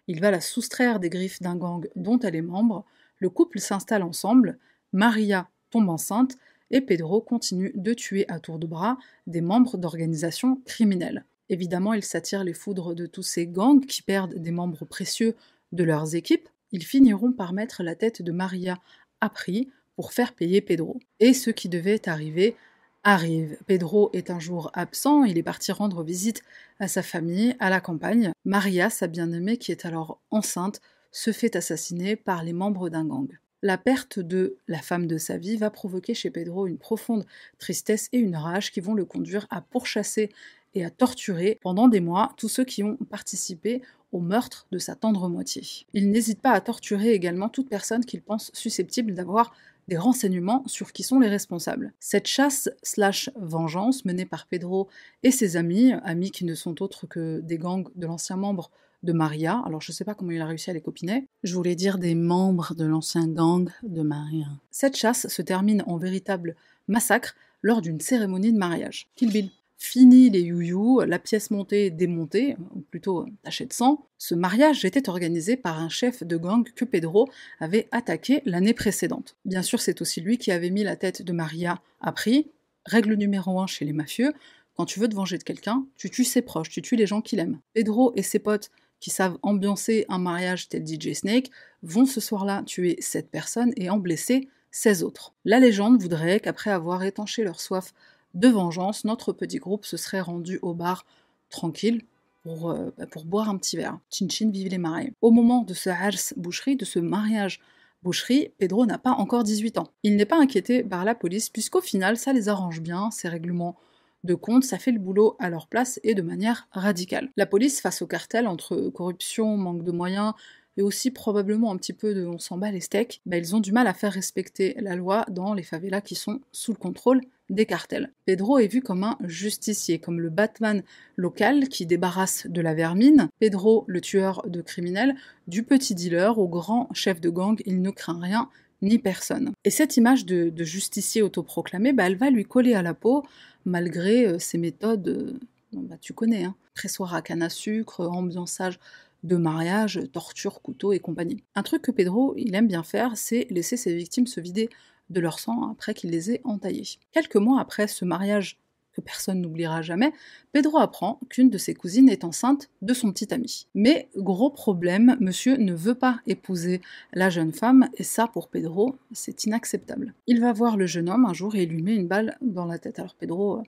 Il 0.06 0.20
va 0.20 0.30
la 0.30 0.40
soustraire 0.40 1.00
des 1.00 1.10
griffes 1.10 1.40
d'un 1.40 1.56
gang 1.56 1.88
dont 1.96 2.18
elle 2.18 2.36
est 2.36 2.42
membre, 2.42 2.84
le 3.18 3.30
couple 3.30 3.58
s'installe 3.58 4.02
ensemble, 4.02 4.58
Maria 4.92 5.48
tombe 5.70 5.88
enceinte 5.88 6.36
et 6.70 6.80
Pedro 6.80 7.20
continue 7.20 7.72
de 7.74 7.94
tuer 7.94 8.24
à 8.28 8.40
tour 8.40 8.58
de 8.58 8.66
bras 8.66 8.98
des 9.26 9.40
membres 9.40 9.76
d'organisations 9.76 10.60
criminelles. 10.66 11.24
Évidemment, 11.48 11.94
il 11.94 12.04
s'attire 12.04 12.44
les 12.44 12.54
foudres 12.54 12.94
de 12.94 13.06
tous 13.06 13.22
ces 13.22 13.46
gangs 13.46 13.84
qui 13.84 14.02
perdent 14.02 14.34
des 14.34 14.50
membres 14.50 14.84
précieux 14.84 15.34
de 15.72 15.84
leurs 15.84 16.14
équipes. 16.14 16.48
Ils 16.72 16.84
finiront 16.84 17.32
par 17.32 17.52
mettre 17.52 17.82
la 17.82 17.94
tête 17.94 18.22
de 18.22 18.32
Maria 18.32 18.78
à 19.20 19.28
prix 19.28 19.70
pour 19.96 20.12
faire 20.12 20.34
payer 20.34 20.60
Pedro. 20.60 21.00
Et 21.20 21.34
ce 21.34 21.50
qui 21.50 21.68
devait 21.68 22.08
arriver 22.08 22.56
arrive. 23.04 23.58
Pedro 23.66 24.10
est 24.12 24.30
un 24.30 24.40
jour 24.40 24.70
absent, 24.74 25.24
il 25.24 25.38
est 25.38 25.42
parti 25.42 25.70
rendre 25.70 26.02
visite 26.02 26.42
à 26.80 26.88
sa 26.88 27.02
famille 27.02 27.54
à 27.60 27.70
la 27.70 27.80
campagne. 27.80 28.32
Maria, 28.44 28.90
sa 28.90 29.06
bien-aimée, 29.06 29.58
qui 29.58 29.70
est 29.70 29.86
alors 29.86 30.18
enceinte, 30.30 30.80
se 31.12 31.30
fait 31.30 31.54
assassiner 31.54 32.16
par 32.16 32.42
les 32.42 32.52
membres 32.52 32.88
d'un 32.88 33.04
gang. 33.04 33.28
La 33.62 33.78
perte 33.78 34.18
de 34.18 34.56
la 34.68 34.80
femme 34.80 35.06
de 35.06 35.16
sa 35.16 35.38
vie 35.38 35.56
va 35.56 35.70
provoquer 35.70 36.12
chez 36.12 36.30
Pedro 36.30 36.66
une 36.66 36.76
profonde 36.76 37.24
tristesse 37.58 38.08
et 38.12 38.18
une 38.18 38.36
rage 38.36 38.72
qui 38.72 38.80
vont 38.80 38.94
le 38.94 39.04
conduire 39.04 39.46
à 39.50 39.60
pourchasser 39.60 40.30
et 40.74 40.84
à 40.84 40.90
torturer 40.90 41.58
pendant 41.62 41.88
des 41.88 42.00
mois 42.00 42.32
tous 42.36 42.48
ceux 42.48 42.64
qui 42.64 42.82
ont 42.82 42.96
participé 42.96 43.80
au 44.12 44.20
meurtre 44.20 44.66
de 44.70 44.78
sa 44.78 44.94
tendre 44.94 45.28
moitié. 45.28 45.62
Il 45.92 46.10
n'hésite 46.10 46.40
pas 46.40 46.52
à 46.52 46.60
torturer 46.60 47.12
également 47.12 47.48
toute 47.48 47.68
personne 47.68 48.04
qu'il 48.04 48.22
pense 48.22 48.50
susceptible 48.54 49.14
d'avoir 49.14 49.54
des 49.88 49.96
renseignements 49.96 50.62
sur 50.66 50.92
qui 50.92 51.02
sont 51.02 51.20
les 51.20 51.28
responsables. 51.28 51.92
Cette 52.00 52.26
chasse 52.26 52.70
slash 52.82 53.30
vengeance 53.36 54.04
menée 54.04 54.26
par 54.26 54.46
Pedro 54.46 54.88
et 55.22 55.30
ses 55.30 55.56
amis, 55.56 55.92
amis 56.04 56.30
qui 56.30 56.44
ne 56.44 56.54
sont 56.54 56.82
autres 56.82 57.06
que 57.06 57.40
des 57.40 57.58
gangs 57.58 57.88
de 57.94 58.06
l'ancien 58.06 58.36
membre 58.36 58.70
de 59.02 59.12
Maria. 59.12 59.62
Alors 59.66 59.80
je 59.80 59.92
sais 59.92 60.04
pas 60.04 60.14
comment 60.14 60.32
il 60.32 60.40
a 60.40 60.46
réussi 60.46 60.70
à 60.70 60.72
les 60.72 60.80
copiner. 60.80 61.28
Je 61.42 61.54
voulais 61.54 61.76
dire 61.76 61.98
des 61.98 62.14
membres 62.14 62.74
de 62.74 62.84
l'ancien 62.84 63.26
gang 63.28 63.70
de 63.82 64.02
Maria. 64.02 64.46
Cette 64.70 64.96
chasse 64.96 65.28
se 65.28 65.42
termine 65.42 65.84
en 65.86 65.98
véritable 65.98 66.56
massacre 66.88 67.34
lors 67.62 67.80
d'une 67.80 68.00
cérémonie 68.00 68.52
de 68.52 68.58
mariage. 68.58 69.08
Kill 69.16 69.30
Bill. 69.30 69.50
Fini 69.86 70.30
les 70.30 70.40
youyou, 70.40 71.02
la 71.02 71.18
pièce 71.18 71.50
montée 71.50 71.90
démontée, 71.90 72.56
ou 72.74 72.80
plutôt 72.80 73.26
tachée 73.42 73.66
de 73.66 73.72
sang, 73.74 74.06
ce 74.16 74.34
mariage 74.34 74.82
était 74.86 75.10
organisé 75.10 75.58
par 75.58 75.78
un 75.78 75.90
chef 75.90 76.24
de 76.24 76.38
gang 76.38 76.64
que 76.74 76.86
Pedro 76.86 77.28
avait 77.60 77.86
attaqué 77.92 78.40
l'année 78.46 78.72
précédente. 78.72 79.36
Bien 79.44 79.60
sûr, 79.60 79.82
c'est 79.82 80.00
aussi 80.00 80.22
lui 80.22 80.38
qui 80.38 80.52
avait 80.52 80.70
mis 80.70 80.84
la 80.84 80.96
tête 80.96 81.20
de 81.20 81.32
Maria 81.34 81.82
à 82.00 82.12
prix. 82.12 82.50
Règle 82.86 83.12
numéro 83.12 83.60
un 83.60 83.66
chez 83.66 83.84
les 83.84 83.92
mafieux, 83.92 84.32
quand 84.74 84.86
tu 84.86 85.00
veux 85.00 85.08
te 85.08 85.14
venger 85.14 85.36
de 85.36 85.42
quelqu'un, 85.42 85.84
tu 85.96 86.08
tues 86.08 86.24
ses 86.24 86.40
proches, 86.40 86.70
tu 86.70 86.80
tues 86.80 86.96
les 86.96 87.06
gens 87.06 87.20
qu'il 87.20 87.38
aime. 87.38 87.60
Pedro 87.74 88.14
et 88.16 88.22
ses 88.22 88.38
potes 88.38 88.70
qui 89.00 89.10
savent 89.10 89.36
ambiancer 89.42 90.06
un 90.08 90.18
mariage 90.18 90.70
tel 90.70 90.86
DJ 90.86 91.12
Snake 91.12 91.50
vont 91.82 92.06
ce 92.06 92.22
soir-là 92.22 92.62
tuer 92.64 92.96
cette 93.00 93.30
personne 93.30 93.74
et 93.76 93.90
en 93.90 93.98
blesser 93.98 94.48
16 94.70 95.04
autres. 95.04 95.34
La 95.44 95.60
légende 95.60 96.00
voudrait 96.00 96.40
qu'après 96.40 96.70
avoir 96.70 97.04
étanché 97.04 97.44
leur 97.44 97.60
soif 97.60 97.92
de 98.34 98.48
vengeance, 98.48 99.04
notre 99.04 99.32
petit 99.32 99.58
groupe 99.58 99.84
se 99.84 99.96
serait 99.96 100.20
rendu 100.20 100.58
au 100.62 100.74
bar 100.74 101.06
tranquille 101.50 102.02
pour, 102.42 102.70
euh, 102.70 102.90
bah, 102.98 103.06
boire 103.24 103.48
un 103.48 103.56
petit 103.56 103.76
verre. 103.76 103.98
Chin 104.10 104.28
chin, 104.28 104.50
vive 104.50 104.68
les 104.68 104.78
marais. 104.78 105.12
Au 105.22 105.30
moment 105.30 105.62
de 105.62 105.74
ce 105.74 105.88
hars 105.88 106.34
boucherie, 106.36 106.76
de 106.76 106.84
ce 106.84 106.98
mariage 106.98 107.60
boucherie, 108.02 108.50
Pedro 108.58 108.84
n'a 108.86 108.98
pas 108.98 109.12
encore 109.12 109.44
18 109.44 109.78
ans. 109.78 109.88
Il 110.02 110.16
n'est 110.16 110.26
pas 110.26 110.38
inquiété 110.38 110.82
par 110.82 111.04
la 111.04 111.14
police 111.14 111.48
puisqu'au 111.48 111.80
final 111.80 112.16
ça 112.16 112.32
les 112.32 112.48
arrange 112.48 112.80
bien, 112.80 113.10
ces 113.10 113.28
règlements 113.28 113.76
de 114.24 114.34
compte, 114.34 114.64
ça 114.64 114.78
fait 114.78 114.90
le 114.90 114.98
boulot 114.98 115.36
à 115.38 115.50
leur 115.50 115.66
place 115.68 116.00
et 116.02 116.14
de 116.14 116.22
manière 116.22 116.66
radicale. 116.72 117.30
La 117.36 117.46
police, 117.46 117.80
face 117.80 118.02
au 118.02 118.06
cartel 118.06 118.46
entre 118.46 118.88
corruption, 118.88 119.56
manque 119.56 119.84
de 119.84 119.92
moyens, 119.92 120.32
et 120.76 120.82
aussi 120.82 121.10
probablement 121.10 121.72
un 121.72 121.76
petit 121.76 121.92
peu 121.92 122.14
de 122.14 122.26
on 122.26 122.38
s'en 122.38 122.58
bat 122.58 122.70
les 122.70 122.80
steaks, 122.80 123.20
bah, 123.26 123.36
ils 123.36 123.54
ont 123.54 123.60
du 123.60 123.72
mal 123.72 123.86
à 123.86 123.94
faire 123.94 124.12
respecter 124.12 124.76
la 124.80 124.96
loi 124.96 125.24
dans 125.30 125.54
les 125.54 125.62
favelas 125.62 126.00
qui 126.00 126.14
sont 126.14 126.40
sous 126.52 126.72
le 126.72 126.78
contrôle 126.78 127.20
des 127.50 127.66
cartels. 127.66 128.10
Pedro 128.24 128.58
est 128.58 128.68
vu 128.68 128.80
comme 128.80 129.04
un 129.04 129.18
justicier, 129.24 129.98
comme 129.98 130.20
le 130.20 130.30
Batman 130.30 130.82
local 131.16 131.68
qui 131.68 131.86
débarrasse 131.86 132.46
de 132.46 132.60
la 132.60 132.74
vermine. 132.74 133.28
Pedro, 133.38 133.84
le 133.86 134.00
tueur 134.00 134.42
de 134.48 134.62
criminels, 134.62 135.14
du 135.46 135.62
petit 135.62 135.94
dealer 135.94 136.38
au 136.38 136.48
grand 136.48 136.88
chef 136.94 137.20
de 137.20 137.28
gang, 137.28 137.60
il 137.66 137.82
ne 137.82 137.90
craint 137.90 138.18
rien 138.18 138.48
ni 138.82 138.98
personne. 138.98 139.52
Et 139.64 139.70
cette 139.70 139.96
image 139.96 140.26
de, 140.26 140.52
justicier 140.64 141.22
autoproclamé, 141.22 141.92
bah, 141.92 142.06
elle 142.06 142.16
va 142.16 142.30
lui 142.30 142.44
coller 142.44 142.74
à 142.74 142.82
la 142.82 142.94
peau 142.94 143.24
malgré 143.64 144.26
euh, 144.26 144.38
ses 144.38 144.58
méthodes, 144.58 145.08
euh, 145.08 145.38
bah, 145.72 145.96
tu 146.00 146.12
connais, 146.12 146.44
hein, 146.44 146.54
pressoir 146.74 147.14
à 147.14 147.22
canne 147.22 147.42
à 147.42 147.48
sucre, 147.48 148.06
ambiançage 148.06 148.78
de 149.24 149.36
mariage, 149.36 150.00
torture, 150.12 150.62
couteau 150.62 150.92
et 150.92 151.00
compagnie. 151.00 151.42
Un 151.56 151.62
truc 151.62 151.82
que 151.82 151.90
Pedro, 151.90 152.34
il 152.36 152.54
aime 152.54 152.68
bien 152.68 152.84
faire, 152.84 153.16
c'est 153.16 153.46
laisser 153.50 153.76
ses 153.76 153.94
victimes 153.94 154.26
se 154.26 154.40
vider 154.40 154.68
de 155.10 155.20
leur 155.20 155.40
sang 155.40 155.70
après 155.70 155.94
qu'il 155.94 156.10
les 156.10 156.30
ait 156.30 156.40
entaillées. 156.44 156.98
Quelques 157.10 157.36
mois 157.36 157.60
après 157.60 157.88
ce 157.88 158.04
mariage 158.04 158.58
que 158.92 159.00
personne 159.00 159.40
n'oubliera 159.40 159.82
jamais, 159.82 160.12
Pedro 160.52 160.78
apprend 160.78 161.18
qu'une 161.28 161.50
de 161.50 161.58
ses 161.58 161.74
cousines 161.74 162.08
est 162.08 162.22
enceinte 162.22 162.70
de 162.80 162.94
son 162.94 163.10
petit 163.12 163.34
ami. 163.34 163.66
Mais 163.74 164.08
gros 164.16 164.50
problème, 164.50 165.16
monsieur 165.20 165.56
ne 165.56 165.74
veut 165.74 165.96
pas 165.96 166.20
épouser 166.26 166.80
la 167.12 167.28
jeune 167.28 167.52
femme, 167.52 167.88
et 167.96 168.04
ça 168.04 168.28
pour 168.28 168.48
Pedro, 168.48 168.94
c'est 169.12 169.44
inacceptable. 169.44 170.14
Il 170.26 170.40
va 170.40 170.52
voir 170.52 170.76
le 170.76 170.86
jeune 170.86 171.10
homme 171.10 171.26
un 171.26 171.32
jour 171.32 171.56
et 171.56 171.66
lui 171.66 171.82
met 171.82 171.96
une 171.96 172.06
balle 172.06 172.36
dans 172.40 172.66
la 172.66 172.78
tête. 172.78 173.00
Alors 173.00 173.16
Pedro, 173.16 173.58
euh, 173.58 173.62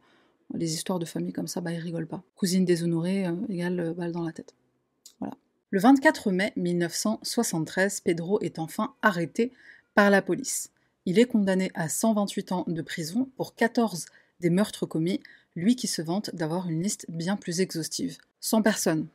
les 0.54 0.74
histoires 0.74 1.00
de 1.00 1.06
famille 1.06 1.32
comme 1.32 1.48
ça, 1.48 1.60
bah 1.60 1.72
il 1.72 1.80
rigole 1.80 2.06
pas. 2.06 2.22
Cousine 2.36 2.64
déshonorée 2.64 3.26
euh, 3.26 3.34
égale 3.48 3.80
euh, 3.80 3.94
balle 3.94 4.12
dans 4.12 4.24
la 4.24 4.32
tête. 4.32 4.54
Le 5.70 5.80
24 5.80 6.30
mai 6.30 6.52
1973, 6.54 8.00
Pedro 8.02 8.40
est 8.40 8.60
enfin 8.60 8.94
arrêté 9.02 9.52
par 9.96 10.10
la 10.10 10.22
police. 10.22 10.70
Il 11.06 11.18
est 11.18 11.24
condamné 11.24 11.72
à 11.74 11.88
128 11.88 12.52
ans 12.52 12.64
de 12.68 12.82
prison 12.82 13.28
pour 13.36 13.56
14 13.56 14.06
des 14.38 14.48
meurtres 14.48 14.86
commis, 14.86 15.20
lui 15.56 15.74
qui 15.74 15.88
se 15.88 16.02
vante 16.02 16.32
d'avoir 16.34 16.68
une 16.68 16.84
liste 16.84 17.06
bien 17.08 17.36
plus 17.36 17.60
exhaustive. 17.60 18.16
100 18.38 18.62
personnes, 18.62 19.08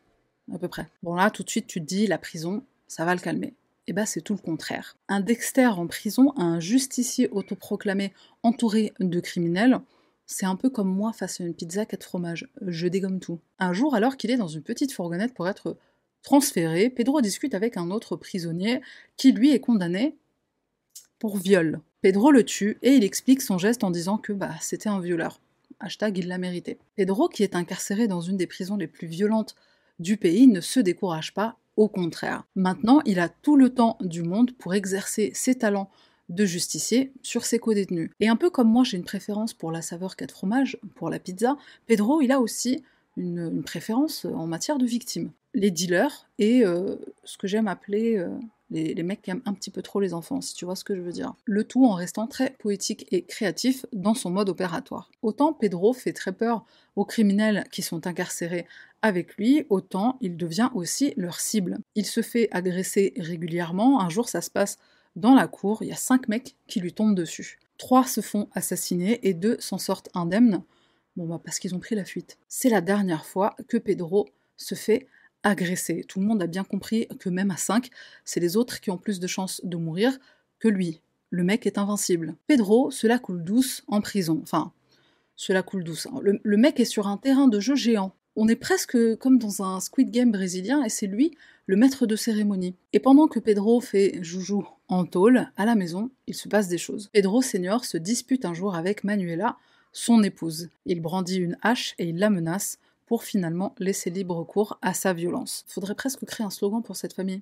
à 0.54 0.58
peu 0.58 0.68
près. 0.68 0.90
Bon 1.04 1.16
là, 1.16 1.30
tout 1.30 1.44
de 1.44 1.50
suite, 1.50 1.68
tu 1.68 1.80
te 1.80 1.86
dis, 1.86 2.06
la 2.06 2.18
prison, 2.18 2.66
ça 2.90 3.06
va 3.06 3.16
le 3.16 3.22
calmer. 3.22 3.54
Eh 3.88 3.94
ben, 3.94 4.06
c'est 4.06 4.22
tout 4.22 4.34
le 4.34 4.40
contraire. 4.40 4.98
Un 5.08 5.22
Dexter 5.22 5.68
en 5.68 5.88
prison, 5.88 6.34
un 6.36 6.60
justicier 6.60 7.30
autoproclamé 7.30 8.12
entouré 8.44 8.92
de 9.00 9.22
criminels, 9.22 9.80
c'est 10.26 10.46
un 10.46 10.56
peu 10.56 10.70
comme 10.70 10.90
moi 10.90 11.14
face 11.14 11.40
à 11.40 11.46
une 11.46 11.54
pizza 11.54 11.86
4 11.86 12.04
fromages. 12.04 12.50
Je 12.62 12.88
dégomme 12.88 13.20
tout. 13.20 13.40
Un 13.60 13.72
jour, 13.72 13.96
alors 13.96 14.18
qu'il 14.18 14.32
est 14.32 14.38
dans 14.38 14.48
une 14.48 14.62
petite 14.62 14.94
fourgonnette 14.94 15.34
pour 15.34 15.48
être 15.48 15.78
transféré, 16.24 16.90
Pedro 16.90 17.22
discute 17.22 17.54
avec 17.54 17.78
un 17.78 17.92
autre 17.92 18.16
prisonnier 18.16 18.82
qui, 19.18 19.32
lui, 19.32 19.52
est 19.52 19.60
condamné 19.60 20.16
pour 21.20 21.38
viol. 21.38 21.80
Pedro 22.02 22.32
le 22.32 22.44
tue 22.44 22.78
et 22.82 22.96
il 22.96 23.04
explique 23.04 23.42
son 23.42 23.58
geste 23.58 23.84
en 23.84 23.92
disant 23.92 24.18
que 24.18 24.34
bah, 24.34 24.56
c'était 24.60 24.90
un 24.90 25.00
violeur. 25.00 25.40
Hashtag 25.80 26.18
il 26.18 26.28
l'a 26.28 26.38
mérité. 26.38 26.78
Pedro, 26.96 27.28
qui 27.28 27.44
est 27.44 27.56
incarcéré 27.56 28.08
dans 28.08 28.22
une 28.22 28.38
des 28.38 28.48
prisons 28.48 28.78
les 28.78 28.88
plus 28.88 29.08
violentes 29.08 29.56
du 30.00 30.18
pays, 30.18 30.48
ne 30.48 30.62
se 30.62 30.80
décourage 30.80 31.34
pas, 31.34 31.58
au 31.76 31.88
contraire. 31.88 32.44
Maintenant, 32.56 33.02
il 33.06 33.20
a 33.20 33.30
tout 33.30 33.56
le 33.56 33.70
temps 33.70 33.98
du 34.02 34.24
monde 34.24 34.52
pour 34.54 34.74
exercer 34.74 35.32
ses 35.34 35.56
talents 35.56 35.92
de 36.30 36.46
justicier 36.46 37.12
sur 37.22 37.46
ses 37.46 37.60
co-détenus. 37.60 38.10
Et 38.20 38.30
un 38.30 38.36
peu 38.36 38.50
comme 38.50 38.70
moi, 38.70 38.84
j'ai 38.84 38.98
une 38.98 39.04
préférence 39.04 39.54
pour 39.54 39.72
la 39.72 39.82
saveur 39.82 40.16
4 40.16 40.32
fromages, 40.32 40.78
pour 40.96 41.10
la 41.10 41.20
pizza, 41.20 41.58
Pedro, 41.88 42.22
il 42.22 42.32
a 42.32 42.40
aussi 42.40 42.84
une, 43.18 43.64
préférence 43.64 44.26
en 44.26 44.48
matière 44.48 44.78
de 44.78 44.86
victimes. 44.86 45.32
Les 45.54 45.72
dealers 45.72 46.28
et 46.40 46.66
euh, 46.66 46.96
ce 47.24 47.38
que 47.38 47.48
j'aime 47.48 47.68
appeler 47.68 48.18
euh, 48.18 48.30
les, 48.72 49.04
mecs 49.04 49.22
qui 49.22 49.32
aiment 49.32 49.42
un 49.46 49.54
petit 49.54 49.70
peu 49.70 49.82
trop 49.82 50.00
les 50.00 50.14
enfants, 50.14 50.42
si 50.42 50.54
tu 50.54 50.66
vois 50.66 50.76
ce 50.76 50.84
que 50.84 50.96
je 50.96 51.02
veux 51.02 51.12
dire. 51.12 51.34
Le 51.46 51.64
tout 51.64 51.86
en 51.86 51.94
restant 51.94 52.28
très 52.28 52.52
poétique 52.52 53.06
et 53.12 53.24
créatif 53.24 53.86
dans 53.92 54.14
son 54.14 54.30
mode 54.30 54.50
opératoire. 54.50 55.12
Autant 55.22 55.54
Pedro 55.54 55.94
fait 55.94 56.14
très 56.14 56.32
peur 56.32 56.66
aux 56.96 57.06
criminels 57.06 57.66
qui 57.72 57.82
sont 57.82 58.08
incarcérés 58.08 58.66
avec 59.02 59.36
lui, 59.36 59.66
autant 59.70 60.18
il 60.22 60.38
devient 60.38 60.70
aussi 60.74 61.14
leur 61.18 61.40
cible. 61.40 61.80
Il 61.96 62.06
se 62.06 62.22
fait 62.22 62.48
agresser 62.52 63.14
régulièrement, 63.18 64.00
un 64.00 64.10
jour 64.10 64.30
ça 64.30 64.42
se 64.42 64.50
passe 64.50 64.78
dans 65.16 65.36
la 65.36 65.48
cour, 65.48 65.80
il 65.82 65.90
y 65.90 65.94
a 65.94 65.98
cinq 65.98 66.30
mecs 66.30 66.56
qui 66.68 66.80
lui 66.80 66.94
tombent 66.94 67.16
dessus. 67.16 67.60
Trois 67.78 68.06
se 68.06 68.22
font 68.22 68.48
assassiner 68.54 69.20
et 69.28 69.34
deux 69.34 69.58
s'en 69.60 69.78
sortent 69.78 70.10
indemnes. 70.14 70.64
Bon, 71.18 71.26
bah 71.26 71.42
parce 71.44 71.60
qu'ils 71.60 71.76
ont 71.76 71.80
pris 71.80 71.96
la 71.96 72.06
fuite. 72.06 72.38
C'est 72.48 72.70
la 72.70 72.80
dernière 72.80 73.26
fois 73.26 73.56
que 73.68 73.78
Pedro 73.78 74.30
se 74.56 74.76
fait 74.76 75.08
agresser. 75.44 76.04
Tout 76.08 76.20
le 76.20 76.26
monde 76.26 76.42
a 76.42 76.48
bien 76.48 76.64
compris 76.64 77.08
que 77.20 77.30
même 77.30 77.52
à 77.52 77.58
5, 77.58 77.90
c'est 78.26 78.40
les 78.40 78.58
autres 78.58 78.80
qui 78.80 78.92
ont 78.92 78.98
plus 78.98 79.20
de 79.20 79.28
chances 79.28 79.62
de 79.64 79.78
mourir 79.78 80.18
que 80.60 80.68
lui. 80.68 81.02
Le 81.30 81.44
mec 81.44 81.66
est 81.66 81.78
invincible. 81.78 82.36
Pedro, 82.48 82.92
cela 82.92 83.18
coule 83.18 83.44
douce 83.44 83.84
en 83.88 84.02
prison. 84.02 84.40
Enfin, 84.44 84.72
cela 85.36 85.64
coule 85.64 85.84
douce. 85.84 86.08
Hein. 86.08 86.20
Le, 86.22 86.40
le 86.44 86.58
mec 86.58 86.80
est 86.80 86.86
sur 86.86 87.08
un 87.08 87.18
terrain 87.18 87.48
de 87.48 87.60
jeu 87.60 87.76
géant. 87.76 88.14
On 88.36 88.48
est 88.48 88.56
presque 88.56 88.98
comme 89.18 89.40
dans 89.40 89.62
un 89.62 89.80
Squid 89.80 90.10
Game 90.10 90.32
brésilien 90.32 90.84
et 90.84 90.90
c'est 90.90 91.08
lui 91.08 91.36
le 91.66 91.76
maître 91.76 92.06
de 92.06 92.16
cérémonie. 92.16 92.76
Et 92.94 93.00
pendant 93.00 93.28
que 93.28 93.40
Pedro 93.40 93.82
fait 93.82 94.20
joujou 94.22 94.68
en 94.88 95.06
tôle, 95.06 95.48
à 95.58 95.66
la 95.66 95.76
maison, 95.76 96.10
il 96.28 96.36
se 96.36 96.48
passe 96.48 96.68
des 96.68 96.78
choses. 96.78 97.10
Pedro 97.14 97.42
Senior 97.42 97.86
se 97.86 97.98
dispute 97.98 98.46
un 98.46 98.54
jour 98.54 98.76
avec 98.76 99.04
Manuela, 99.04 99.58
son 99.94 100.24
épouse. 100.24 100.70
Il 100.86 101.02
brandit 101.02 101.38
une 101.38 101.58
hache 101.62 101.96
et 101.98 102.10
il 102.10 102.18
la 102.18 102.30
menace 102.30 102.78
pour 103.12 103.26
finalement 103.26 103.76
laisser 103.78 104.10
libre 104.10 104.42
cours 104.46 104.80
à 104.82 104.94
sa 104.94 105.12
violence. 105.12 105.66
Faudrait 105.68 105.96
presque 105.96 106.24
créer 106.24 106.46
un 106.46 106.50
slogan 106.50 106.82
pour 106.82 106.96
cette 106.96 107.12
famille. 107.12 107.42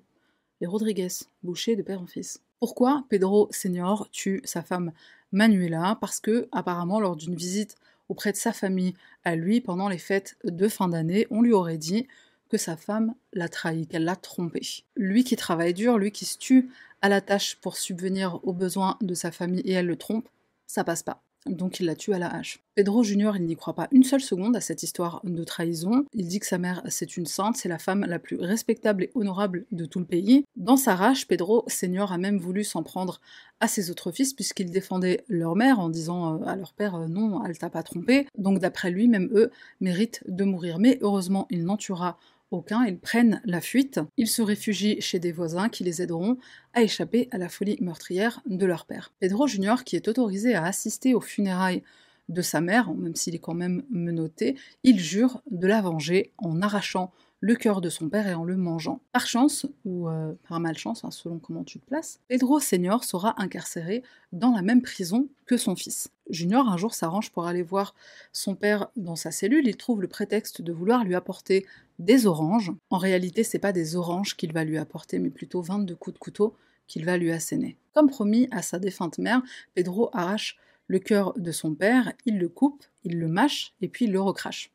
Les 0.62 0.66
Rodriguez, 0.66 1.10
bouchés 1.44 1.76
de 1.76 1.84
père 1.84 2.02
en 2.02 2.08
fils. 2.08 2.42
Pourquoi 2.60 3.04
Pedro 3.08 3.48
Senior 3.52 4.10
tue 4.10 4.42
sa 4.46 4.64
femme 4.64 4.92
Manuela? 5.32 5.96
Parce 6.02 6.22
que, 6.22 6.50
apparemment, 6.52 7.00
lors 7.00 7.16
d'une 7.16 7.36
visite 7.36 7.76
auprès 8.10 8.32
de 8.32 8.38
sa 8.38 8.52
famille 8.52 8.96
à 9.24 9.36
lui 9.36 9.62
pendant 9.62 9.90
les 9.90 10.00
fêtes 10.00 10.38
de 10.44 10.68
fin 10.68 10.88
d'année, 10.88 11.28
on 11.30 11.44
lui 11.44 11.54
aurait 11.54 11.78
dit 11.78 12.08
que 12.50 12.58
sa 12.58 12.76
femme 12.76 13.14
l'a 13.34 13.48
trahi, 13.48 13.86
qu'elle 13.86 14.06
l'a 14.06 14.16
trompé. 14.16 14.62
Lui 14.96 15.24
qui 15.24 15.36
travaille 15.36 15.76
dur, 15.76 16.00
lui 16.00 16.12
qui 16.12 16.26
se 16.26 16.40
tue 16.40 16.72
à 17.04 17.10
la 17.10 17.22
tâche 17.22 17.58
pour 17.62 17.78
subvenir 17.78 18.40
aux 18.42 18.54
besoins 18.54 18.98
de 19.02 19.14
sa 19.14 19.32
famille 19.32 19.62
et 19.66 19.74
elle 19.74 19.86
le 19.86 19.98
trompe, 19.98 20.30
ça 20.66 20.84
passe 20.84 21.04
pas 21.04 21.22
donc 21.46 21.79
il 21.79 21.86
la 21.86 21.96
tue 21.96 22.13
à 22.13 22.19
la 22.19 22.34
hache. 22.34 22.60
Pedro 22.75 23.03
Junior, 23.03 23.36
il 23.36 23.43
n'y 23.43 23.55
croit 23.55 23.74
pas 23.74 23.88
une 23.91 24.03
seule 24.03 24.22
seconde 24.22 24.55
à 24.55 24.62
cette 24.62 24.84
histoire 24.84 25.22
de 25.24 25.43
trahison. 25.43 26.05
Il 26.13 26.27
dit 26.27 26.39
que 26.39 26.46
sa 26.46 26.58
mère, 26.58 26.81
c'est 26.88 27.17
une 27.17 27.25
sainte, 27.25 27.58
c'est 27.58 27.69
la 27.69 27.79
femme 27.79 28.05
la 28.08 28.19
plus 28.19 28.38
respectable 28.38 29.03
et 29.03 29.12
honorable 29.15 29.65
de 29.72 29.86
tout 29.86 30.00
le 30.00 30.05
pays. 30.05 30.46
Dans 30.55 30.77
sa 30.77 30.96
rage, 30.96 31.27
Pedro 31.27 31.63
Senior 31.67 32.12
a 32.12 32.17
même 32.17 32.38
voulu 32.38 32.63
s'en 32.63 32.84
prendre 32.84 33.19
à 33.60 33.67
ses 33.67 33.91
autres 33.91 34.12
fils 34.12 34.34
puisqu'il 34.34 34.72
défendait 34.72 35.24
leur 35.27 35.55
mère 35.55 35.79
en 35.79 35.89
disant 35.89 36.36
euh, 36.36 36.46
à 36.46 36.55
leur 36.55 36.74
père 36.74 36.96
euh, 36.96 37.08
non, 37.08 37.43
elle 37.46 37.58
t'a 37.58 37.69
pas 37.69 37.84
trompé. 37.84 38.27
Donc 38.38 38.60
d'après 38.60 38.91
lui, 38.91 39.08
même 39.08 39.29
eux 39.34 39.51
méritent 39.81 40.24
de 40.27 40.43
mourir. 40.43 40.79
Mais 40.79 41.00
heureusement, 41.01 41.48
il 41.50 41.65
n'en 41.65 41.77
tuera 41.77 42.17
aucun, 42.51 42.86
ils 42.86 42.98
prennent 42.98 43.41
la 43.46 43.62
fuite, 43.62 44.00
ils 44.18 44.27
se 44.27 44.41
réfugient 44.41 45.01
chez 45.01 45.20
des 45.20 45.32
voisins 45.32 45.70
qui 45.70 45.84
les 45.84 46.01
aideront 46.01 46.38
à 46.74 46.82
échapper 46.82 47.27
à 47.32 47.38
la 47.38 47.50
folie 47.50 47.77
meurtrière 47.79 48.41
de 48.48 48.65
leur 48.65 48.86
père. 48.86 49.13
Pedro 49.20 49.48
Junior, 49.48 49.84
qui 49.84 49.96
est 49.96 50.08
autorisé 50.08 50.56
à 50.56 50.65
assister 50.65 51.13
aux 51.13 51.22
funérailles 51.22 51.84
de 52.27 52.41
sa 52.41 52.62
mère, 52.62 52.94
même 52.94 53.15
s'il 53.15 53.36
est 53.36 53.39
quand 53.39 53.53
même 53.53 53.84
menotté, 53.89 54.56
il 54.84 55.00
jure 55.00 55.41
de 55.50 55.68
la 55.68 55.82
venger 55.82 56.32
en 56.38 56.62
arrachant 56.62 57.12
le 57.41 57.56
cœur 57.56 57.82
de 57.82 57.89
son 57.89 58.10
père 58.10 58.27
et 58.27 58.34
en 58.34 58.44
le 58.44 58.58
mangeant. 58.58 59.00
Par 59.12 59.25
chance, 59.25 59.65
ou 59.86 60.10
euh, 60.10 60.34
par 60.48 60.60
malchance, 60.60 61.06
hein, 61.06 61.12
selon 61.12 61.39
comment 61.39 61.63
tu 61.63 61.79
te 61.79 61.86
places, 61.86 62.20
Pedro 62.27 62.60
Senior 62.60 63.03
sera 63.03 63.41
incarcéré 63.41 64.03
dans 64.34 64.51
la 64.51 64.62
même 64.62 64.82
prison 64.82 65.29
que 65.46 65.58
son 65.58 65.75
fils. 65.75 66.12
Junior 66.29 66.68
un 66.70 66.77
jour 66.77 66.94
s'arrange 66.94 67.32
pour 67.32 67.48
aller 67.48 67.63
voir 67.63 67.96
son 68.34 68.56
père 68.56 68.89
dans 68.96 69.15
sa 69.15 69.32
cellule, 69.32 69.68
il 69.68 69.77
trouve 69.77 70.01
le 70.01 70.08
prétexte 70.08 70.62
de 70.62 70.72
vouloir 70.72 71.03
lui 71.03 71.15
apporter 71.15 71.65
des 72.00 72.25
oranges. 72.25 72.72
En 72.89 72.98
réalité, 72.98 73.44
c'est 73.44 73.60
pas 73.60 73.72
des 73.72 73.96
oranges 73.96 74.36
qu'il 74.36 74.53
va 74.53 74.63
lui 74.63 74.77
apporter, 74.77 75.20
mais 75.20 75.29
plutôt 75.29 75.62
22 75.62 75.96
coups 75.96 76.15
de 76.15 76.20
couteau 76.20 76.56
qu'il 76.88 77.06
va 77.06 77.18
lui 77.18 77.32
asséner. 77.32 77.77
Comme 77.94 78.10
promis 78.10 78.48
à 78.51 78.62
sa 78.62 78.79
défunte 78.79 79.20
mère, 79.20 79.44
Pedro 79.75 80.10
arrache 80.13 80.58
le 80.88 80.98
cœur 81.00 81.34
de 81.38 81.51
son 81.51 81.75
père, 81.75 82.13
il 82.25 82.39
le 82.39 82.50
coupe, 82.50 82.84
il 83.03 83.20
le 83.20 83.27
mâche 83.27 83.74
et 83.82 83.88
puis 83.88 84.06
il 84.06 84.12
le 84.12 84.20
recrache 84.20 84.72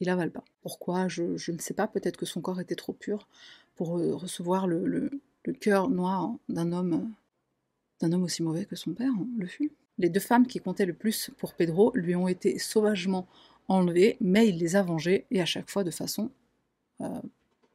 il 0.00 0.08
avale 0.08 0.30
pas. 0.30 0.44
Pourquoi? 0.62 1.08
Je, 1.08 1.52
ne 1.52 1.58
sais 1.58 1.74
pas, 1.74 1.86
peut-être 1.86 2.16
que 2.16 2.26
son 2.26 2.40
corps 2.40 2.60
était 2.60 2.74
trop 2.74 2.92
pur 2.92 3.28
pour 3.76 3.98
euh, 3.98 4.14
recevoir 4.14 4.66
le, 4.66 5.10
cœur 5.60 5.88
noir 5.88 6.32
d'un 6.48 6.72
homme, 6.72 7.12
d'un 8.00 8.12
homme 8.12 8.22
aussi 8.22 8.42
mauvais 8.42 8.64
que 8.64 8.76
son 8.76 8.92
père 8.92 9.12
hein, 9.12 9.26
le 9.38 9.46
fut. 9.46 9.72
Les 9.98 10.08
deux 10.08 10.20
femmes 10.20 10.46
qui 10.46 10.60
comptaient 10.60 10.86
le 10.86 10.94
plus 10.94 11.30
pour 11.38 11.54
Pedro 11.54 11.92
lui 11.94 12.16
ont 12.16 12.28
été 12.28 12.58
sauvagement 12.58 13.26
enlevées, 13.68 14.16
mais 14.20 14.48
il 14.48 14.58
les 14.58 14.76
a 14.76 14.82
vengées, 14.82 15.26
et 15.30 15.40
à 15.40 15.44
chaque 15.44 15.70
fois 15.70 15.84
de 15.84 15.90
façon 15.90 16.30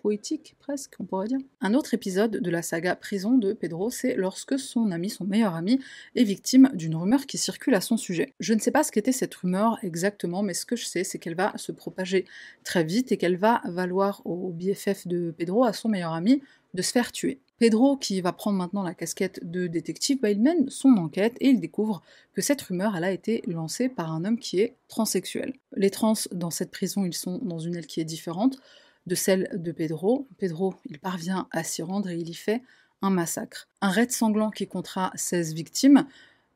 poétique 0.06 0.56
presque, 0.60 0.94
on 1.00 1.04
pourrait 1.04 1.30
dire. 1.30 1.40
Un 1.62 1.74
autre 1.74 1.96
épisode 1.96 2.30
de 2.30 2.52
la 2.52 2.62
saga 2.62 2.96
Prison 2.96 3.40
de 3.40 3.54
Pedro, 3.54 3.90
c'est 3.90 4.14
lorsque 4.14 4.60
son 4.60 4.92
ami, 4.92 5.10
son 5.10 5.24
meilleur 5.24 5.56
ami, 5.56 5.80
est 6.16 6.24
victime 6.24 6.70
d'une 6.76 6.96
rumeur 6.96 7.26
qui 7.26 7.40
circule 7.40 7.74
à 7.74 7.82
son 7.82 7.98
sujet. 7.98 8.32
Je 8.40 8.54
ne 8.54 8.60
sais 8.60 8.70
pas 8.70 8.84
ce 8.84 8.92
qu'était 8.92 9.12
cette 9.12 9.34
rumeur 9.34 9.80
exactement, 9.82 10.44
mais 10.44 10.54
ce 10.54 10.68
que 10.68 10.76
je 10.76 10.86
sais, 10.86 11.04
c'est 11.04 11.18
qu'elle 11.18 11.34
va 11.34 11.54
se 11.58 11.72
propager 11.72 12.26
très 12.64 12.84
vite 12.84 13.12
et 13.12 13.18
qu'elle 13.18 13.36
va 13.36 13.64
valoir 13.66 14.22
au 14.26 14.52
BFF 14.52 15.08
de 15.08 15.34
Pedro, 15.36 15.64
à 15.64 15.74
son 15.74 15.90
meilleur 15.90 16.14
ami, 16.14 16.44
de 16.76 16.84
se 16.84 16.92
faire 16.92 17.12
tuer. 17.12 17.40
Pedro, 17.58 17.98
qui 17.98 18.22
va 18.22 18.32
prendre 18.32 18.60
maintenant 18.60 18.84
la 18.84 18.94
casquette 18.94 19.40
de 19.42 19.66
détective, 19.66 20.20
bah, 20.22 20.30
il 20.30 20.40
mène 20.40 20.70
son 20.70 20.90
enquête 20.98 21.36
et 21.40 21.48
il 21.48 21.60
découvre 21.60 22.04
que 22.36 22.44
cette 22.44 22.62
rumeur 22.62 22.94
a 22.94 23.12
été 23.12 23.42
lancée 23.48 23.90
par 23.90 24.12
un 24.12 24.24
homme 24.24 24.38
qui 24.38 24.60
est 24.60 24.76
transsexuel. 24.88 25.54
Les 25.76 25.90
trans 25.90 26.14
dans 26.32 26.52
cette 26.52 26.70
prison, 26.70 27.06
ils 27.06 27.16
sont 27.16 27.40
dans 27.40 27.58
une 27.58 27.76
aile 27.76 27.88
qui 27.88 28.02
est 28.02 28.06
différente 28.06 28.60
de 29.06 29.16
celle 29.16 29.50
de 29.54 29.72
Pedro. 29.72 30.28
Pedro, 30.38 30.76
il 30.86 31.00
parvient 31.00 31.48
à 31.52 31.64
s'y 31.64 31.82
rendre 31.82 32.10
et 32.10 32.18
il 32.18 32.30
y 32.30 32.34
fait 32.34 32.62
un 33.02 33.10
massacre. 33.10 33.68
Un 33.82 33.90
raid 33.90 34.12
sanglant 34.12 34.52
qui 34.52 34.68
comptera 34.68 35.12
16 35.16 35.54
victimes, 35.54 36.06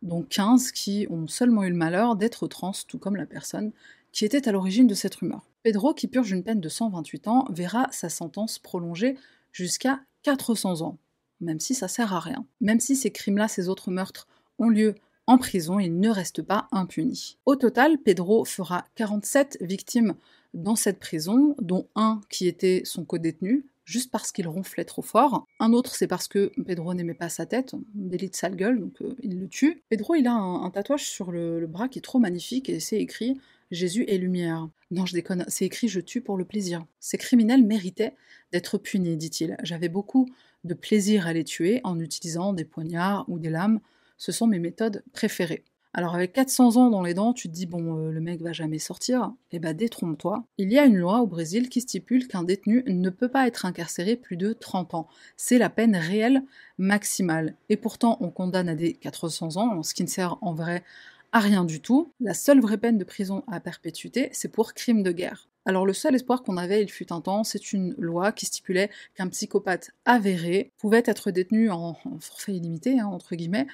dont 0.01 0.23
15 0.23 0.71
qui 0.71 1.07
ont 1.09 1.27
seulement 1.27 1.63
eu 1.63 1.69
le 1.69 1.75
malheur 1.75 2.15
d'être 2.15 2.47
trans, 2.47 2.71
tout 2.87 2.97
comme 2.97 3.15
la 3.15 3.25
personne 3.25 3.71
qui 4.11 4.25
était 4.25 4.47
à 4.47 4.51
l'origine 4.51 4.87
de 4.87 4.95
cette 4.95 5.15
rumeur. 5.15 5.45
Pedro, 5.63 5.93
qui 5.93 6.07
purge 6.07 6.31
une 6.31 6.43
peine 6.43 6.61
de 6.61 6.69
128 6.69 7.27
ans, 7.27 7.45
verra 7.49 7.87
sa 7.91 8.09
sentence 8.09 8.59
prolongée 8.59 9.17
jusqu'à 9.51 9.99
400 10.23 10.81
ans, 10.81 10.97
même 11.41 11.59
si 11.59 11.75
ça 11.75 11.87
sert 11.87 12.13
à 12.13 12.19
rien. 12.19 12.45
Même 12.61 12.79
si 12.79 12.95
ces 12.95 13.11
crimes-là, 13.11 13.47
ces 13.47 13.69
autres 13.69 13.91
meurtres, 13.91 14.27
ont 14.57 14.69
lieu 14.69 14.95
en 15.29 15.37
prison, 15.37 15.77
il 15.77 15.99
ne 15.99 16.09
reste 16.09 16.41
pas 16.41 16.67
impuni. 16.71 17.37
Au 17.45 17.55
total, 17.55 17.99
Pedro 17.99 18.45
fera 18.45 18.85
47 18.95 19.59
victimes 19.61 20.15
dans 20.55 20.75
cette 20.75 20.97
prison, 20.97 21.55
dont 21.61 21.87
un 21.93 22.19
qui 22.31 22.47
était 22.47 22.81
son 22.83 23.05
co-détenu, 23.05 23.63
juste 23.85 24.09
parce 24.09 24.31
qu'il 24.31 24.47
ronflait 24.47 24.85
trop 24.85 25.03
fort. 25.03 25.45
Un 25.59 25.71
autre, 25.71 25.93
c'est 25.93 26.07
parce 26.07 26.27
que 26.27 26.51
Pedro 26.65 26.95
n'aimait 26.95 27.13
pas 27.13 27.29
sa 27.29 27.45
tête, 27.45 27.75
délit 27.93 28.31
de 28.31 28.35
sale 28.35 28.55
gueule, 28.55 28.79
donc 28.79 29.03
euh, 29.03 29.15
il 29.21 29.39
le 29.39 29.47
tue. 29.47 29.83
Pedro, 29.89 30.15
il 30.15 30.25
a 30.25 30.33
un, 30.33 30.67
tatouage 30.71 31.07
sur 31.07 31.31
le, 31.31 31.67
bras 31.67 31.89
qui 31.89 31.99
est 31.99 32.01
trop 32.01 32.17
magnifique 32.17 32.67
et 32.67 32.79
c'est 32.79 32.97
écrit 32.97 33.39
Jésus 33.69 34.05
est 34.07 34.17
lumière. 34.17 34.67
Non, 34.89 35.05
je 35.05 35.13
déconne, 35.13 35.45
c'est 35.47 35.65
écrit 35.65 35.89
Je 35.89 35.99
tue 35.99 36.21
pour 36.21 36.37
le 36.37 36.45
plaisir. 36.45 36.87
Ces 36.99 37.19
criminels 37.19 37.63
méritaient 37.63 38.15
d'être 38.51 38.79
punis, 38.79 39.15
dit-il. 39.15 39.57
J'avais 39.61 39.89
beaucoup 39.89 40.27
de 40.63 40.73
plaisir 40.73 41.27
à 41.27 41.33
les 41.33 41.43
tuer 41.43 41.81
en 41.83 41.99
utilisant 41.99 42.51
des 42.51 42.65
poignards 42.65 43.25
ou 43.27 43.37
des 43.37 43.51
lames. 43.51 43.79
Ce 44.19 44.31
sont 44.31 44.45
mes 44.45 44.59
méthodes 44.59 45.03
préférées. 45.11 45.63
Alors 45.93 46.13
avec 46.13 46.33
400 46.33 46.77
ans 46.77 46.89
dans 46.91 47.01
les 47.01 47.15
dents, 47.15 47.33
tu 47.33 47.47
te 47.47 47.53
dis 47.53 47.65
bon, 47.65 47.97
euh, 47.97 48.11
le 48.11 48.21
mec 48.21 48.41
va 48.41 48.53
jamais 48.53 48.77
sortir. 48.77 49.33
Eh 49.51 49.57
ben 49.57 49.75
détrompe-toi. 49.75 50.43
Il 50.59 50.71
y 50.71 50.77
a 50.77 50.85
une 50.85 50.97
loi 50.97 51.21
au 51.21 51.25
Brésil 51.25 51.67
qui 51.67 51.81
stipule 51.81 52.27
qu'un 52.27 52.43
détenu 52.43 52.83
ne 52.85 53.09
peut 53.09 53.29
pas 53.29 53.47
être 53.47 53.65
incarcéré 53.65 54.15
plus 54.15 54.37
de 54.37 54.53
30 54.53 54.93
ans. 54.93 55.07
C'est 55.35 55.57
la 55.57 55.71
peine 55.71 55.95
réelle 55.95 56.43
maximale. 56.77 57.55
Et 57.69 57.77
pourtant, 57.77 58.17
on 58.21 58.29
condamne 58.29 58.69
à 58.69 58.75
des 58.75 58.93
400 58.93 59.57
ans, 59.57 59.81
ce 59.81 59.95
qui 59.95 60.03
ne 60.03 60.07
sert 60.07 60.37
en 60.41 60.53
vrai 60.53 60.83
à 61.31 61.39
rien 61.39 61.65
du 61.65 61.81
tout. 61.81 62.13
La 62.19 62.35
seule 62.35 62.61
vraie 62.61 62.77
peine 62.77 62.99
de 62.99 63.03
prison 63.03 63.43
à 63.47 63.59
perpétuité, 63.59 64.29
c'est 64.31 64.51
pour 64.51 64.73
crime 64.73 65.01
de 65.01 65.11
guerre. 65.11 65.47
Alors 65.65 65.85
le 65.85 65.93
seul 65.93 66.15
espoir 66.15 66.43
qu'on 66.43 66.57
avait, 66.57 66.81
il 66.81 66.89
fut 66.89 67.11
un 67.11 67.21
temps, 67.21 67.43
c'est 67.43 67.73
une 67.73 67.93
loi 67.97 68.31
qui 68.31 68.45
stipulait 68.45 68.89
qu'un 69.15 69.27
psychopathe 69.27 69.91
avéré 70.05 70.71
pouvait 70.77 71.03
être 71.05 71.31
détenu 71.31 71.69
en, 71.69 71.95
forfait 72.19 72.55
illimité, 72.55 72.99
hein, 72.99 73.07
entre 73.07 73.35
guillemets, 73.35 73.67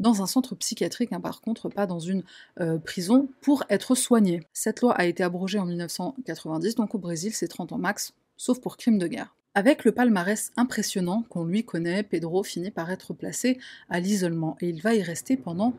dans 0.00 0.22
un 0.22 0.26
centre 0.26 0.54
psychiatrique, 0.54 1.12
hein, 1.12 1.20
par 1.20 1.40
contre, 1.40 1.68
pas 1.68 1.86
dans 1.86 2.00
une 2.00 2.22
euh, 2.60 2.78
prison, 2.78 3.28
pour 3.40 3.64
être 3.68 3.94
soigné. 3.94 4.42
Cette 4.52 4.80
loi 4.80 4.92
a 4.92 5.04
été 5.04 5.22
abrogée 5.22 5.58
en 5.58 5.66
1990, 5.66 6.74
donc 6.74 6.94
au 6.94 6.98
Brésil, 6.98 7.32
c'est 7.34 7.48
30 7.48 7.72
ans 7.72 7.78
max, 7.78 8.14
sauf 8.36 8.60
pour 8.60 8.76
crime 8.76 8.98
de 8.98 9.06
guerre. 9.06 9.34
Avec 9.54 9.84
le 9.84 9.92
palmarès 9.92 10.50
impressionnant 10.56 11.24
qu'on 11.28 11.44
lui 11.44 11.64
connaît, 11.64 12.02
Pedro 12.02 12.42
finit 12.42 12.70
par 12.70 12.90
être 12.90 13.12
placé 13.12 13.58
à 13.90 14.00
l'isolement 14.00 14.56
et 14.60 14.68
il 14.70 14.80
va 14.80 14.94
y 14.94 15.02
rester 15.02 15.36
pendant 15.36 15.74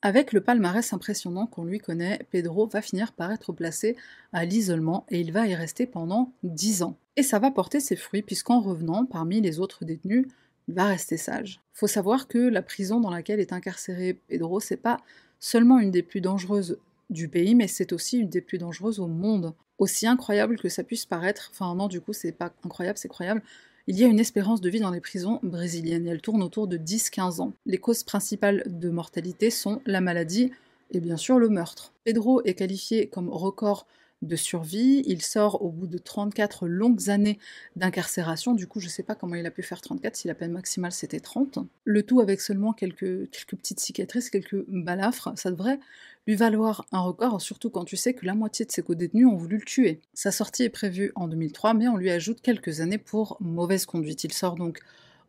avec 0.00 0.32
le 0.32 0.40
palmarès 0.40 0.92
impressionnant 0.92 1.46
qu'on 1.46 1.64
lui 1.64 1.80
connaît, 1.80 2.20
Pedro 2.30 2.66
va 2.66 2.82
finir 2.82 3.12
par 3.12 3.32
être 3.32 3.52
placé 3.52 3.96
à 4.32 4.44
l'isolement 4.44 5.04
et 5.08 5.20
il 5.20 5.32
va 5.32 5.46
y 5.46 5.54
rester 5.56 5.86
pendant 5.86 6.32
10 6.44 6.82
ans. 6.82 6.96
Et 7.16 7.24
ça 7.24 7.40
va 7.40 7.50
porter 7.50 7.80
ses 7.80 7.96
fruits 7.96 8.22
puisqu'en 8.22 8.60
revenant 8.60 9.06
parmi 9.06 9.40
les 9.40 9.58
autres 9.58 9.84
détenus, 9.84 10.26
va 10.68 10.86
rester 10.86 11.16
sage. 11.16 11.60
Faut 11.72 11.86
savoir 11.86 12.28
que 12.28 12.38
la 12.38 12.62
prison 12.62 13.00
dans 13.00 13.10
laquelle 13.10 13.40
est 13.40 13.52
incarcéré 13.52 14.18
Pedro, 14.28 14.60
c'est 14.60 14.76
pas 14.76 14.98
seulement 15.40 15.78
une 15.78 15.90
des 15.90 16.02
plus 16.02 16.20
dangereuses 16.20 16.78
du 17.10 17.28
pays, 17.28 17.54
mais 17.54 17.68
c'est 17.68 17.92
aussi 17.92 18.18
une 18.18 18.28
des 18.28 18.40
plus 18.40 18.58
dangereuses 18.58 19.00
au 19.00 19.06
monde. 19.06 19.54
Aussi 19.78 20.06
incroyable 20.06 20.58
que 20.58 20.68
ça 20.68 20.82
puisse 20.82 21.06
paraître, 21.06 21.50
enfin 21.52 21.74
non, 21.74 21.86
du 21.86 22.00
coup, 22.00 22.12
c'est 22.12 22.32
pas 22.32 22.52
incroyable, 22.64 22.98
c'est 22.98 23.08
croyable. 23.08 23.42
il 23.86 23.98
y 23.98 24.04
a 24.04 24.08
une 24.08 24.20
espérance 24.20 24.60
de 24.60 24.68
vie 24.68 24.80
dans 24.80 24.90
les 24.90 25.00
prisons 25.00 25.40
brésiliennes 25.42 26.06
et 26.06 26.10
elle 26.10 26.20
tourne 26.20 26.42
autour 26.42 26.66
de 26.66 26.76
10-15 26.76 27.40
ans. 27.40 27.52
Les 27.64 27.78
causes 27.78 28.02
principales 28.02 28.62
de 28.66 28.90
mortalité 28.90 29.50
sont 29.50 29.80
la 29.86 30.00
maladie 30.00 30.52
et 30.90 31.00
bien 31.00 31.16
sûr 31.16 31.38
le 31.38 31.48
meurtre. 31.48 31.92
Pedro 32.04 32.42
est 32.44 32.54
qualifié 32.54 33.06
comme 33.06 33.28
record 33.28 33.86
de 34.22 34.36
survie. 34.36 35.02
Il 35.06 35.22
sort 35.22 35.62
au 35.62 35.70
bout 35.70 35.86
de 35.86 35.98
34 35.98 36.66
longues 36.66 37.10
années 37.10 37.38
d'incarcération. 37.76 38.54
Du 38.54 38.66
coup, 38.66 38.80
je 38.80 38.86
ne 38.86 38.90
sais 38.90 39.02
pas 39.02 39.14
comment 39.14 39.34
il 39.34 39.46
a 39.46 39.50
pu 39.50 39.62
faire 39.62 39.80
34 39.80 40.16
si 40.16 40.28
la 40.28 40.34
peine 40.34 40.52
maximale 40.52 40.92
c'était 40.92 41.20
30. 41.20 41.58
Le 41.84 42.02
tout 42.02 42.20
avec 42.20 42.40
seulement 42.40 42.72
quelques, 42.72 43.30
quelques 43.30 43.56
petites 43.56 43.80
cicatrices, 43.80 44.30
quelques 44.30 44.64
balafres. 44.68 45.32
Ça 45.36 45.50
devrait 45.50 45.78
lui 46.26 46.36
valoir 46.36 46.84
un 46.92 47.00
record, 47.00 47.40
surtout 47.40 47.70
quand 47.70 47.84
tu 47.84 47.96
sais 47.96 48.12
que 48.12 48.26
la 48.26 48.34
moitié 48.34 48.66
de 48.66 48.70
ses 48.70 48.82
co-détenus 48.82 49.26
ont 49.26 49.36
voulu 49.36 49.56
le 49.56 49.64
tuer. 49.64 50.00
Sa 50.12 50.30
sortie 50.30 50.64
est 50.64 50.68
prévue 50.68 51.10
en 51.14 51.26
2003, 51.26 51.74
mais 51.74 51.88
on 51.88 51.96
lui 51.96 52.10
ajoute 52.10 52.42
quelques 52.42 52.80
années 52.80 52.98
pour 52.98 53.38
mauvaise 53.40 53.86
conduite. 53.86 54.24
Il 54.24 54.32
sort 54.32 54.56
donc 54.56 54.80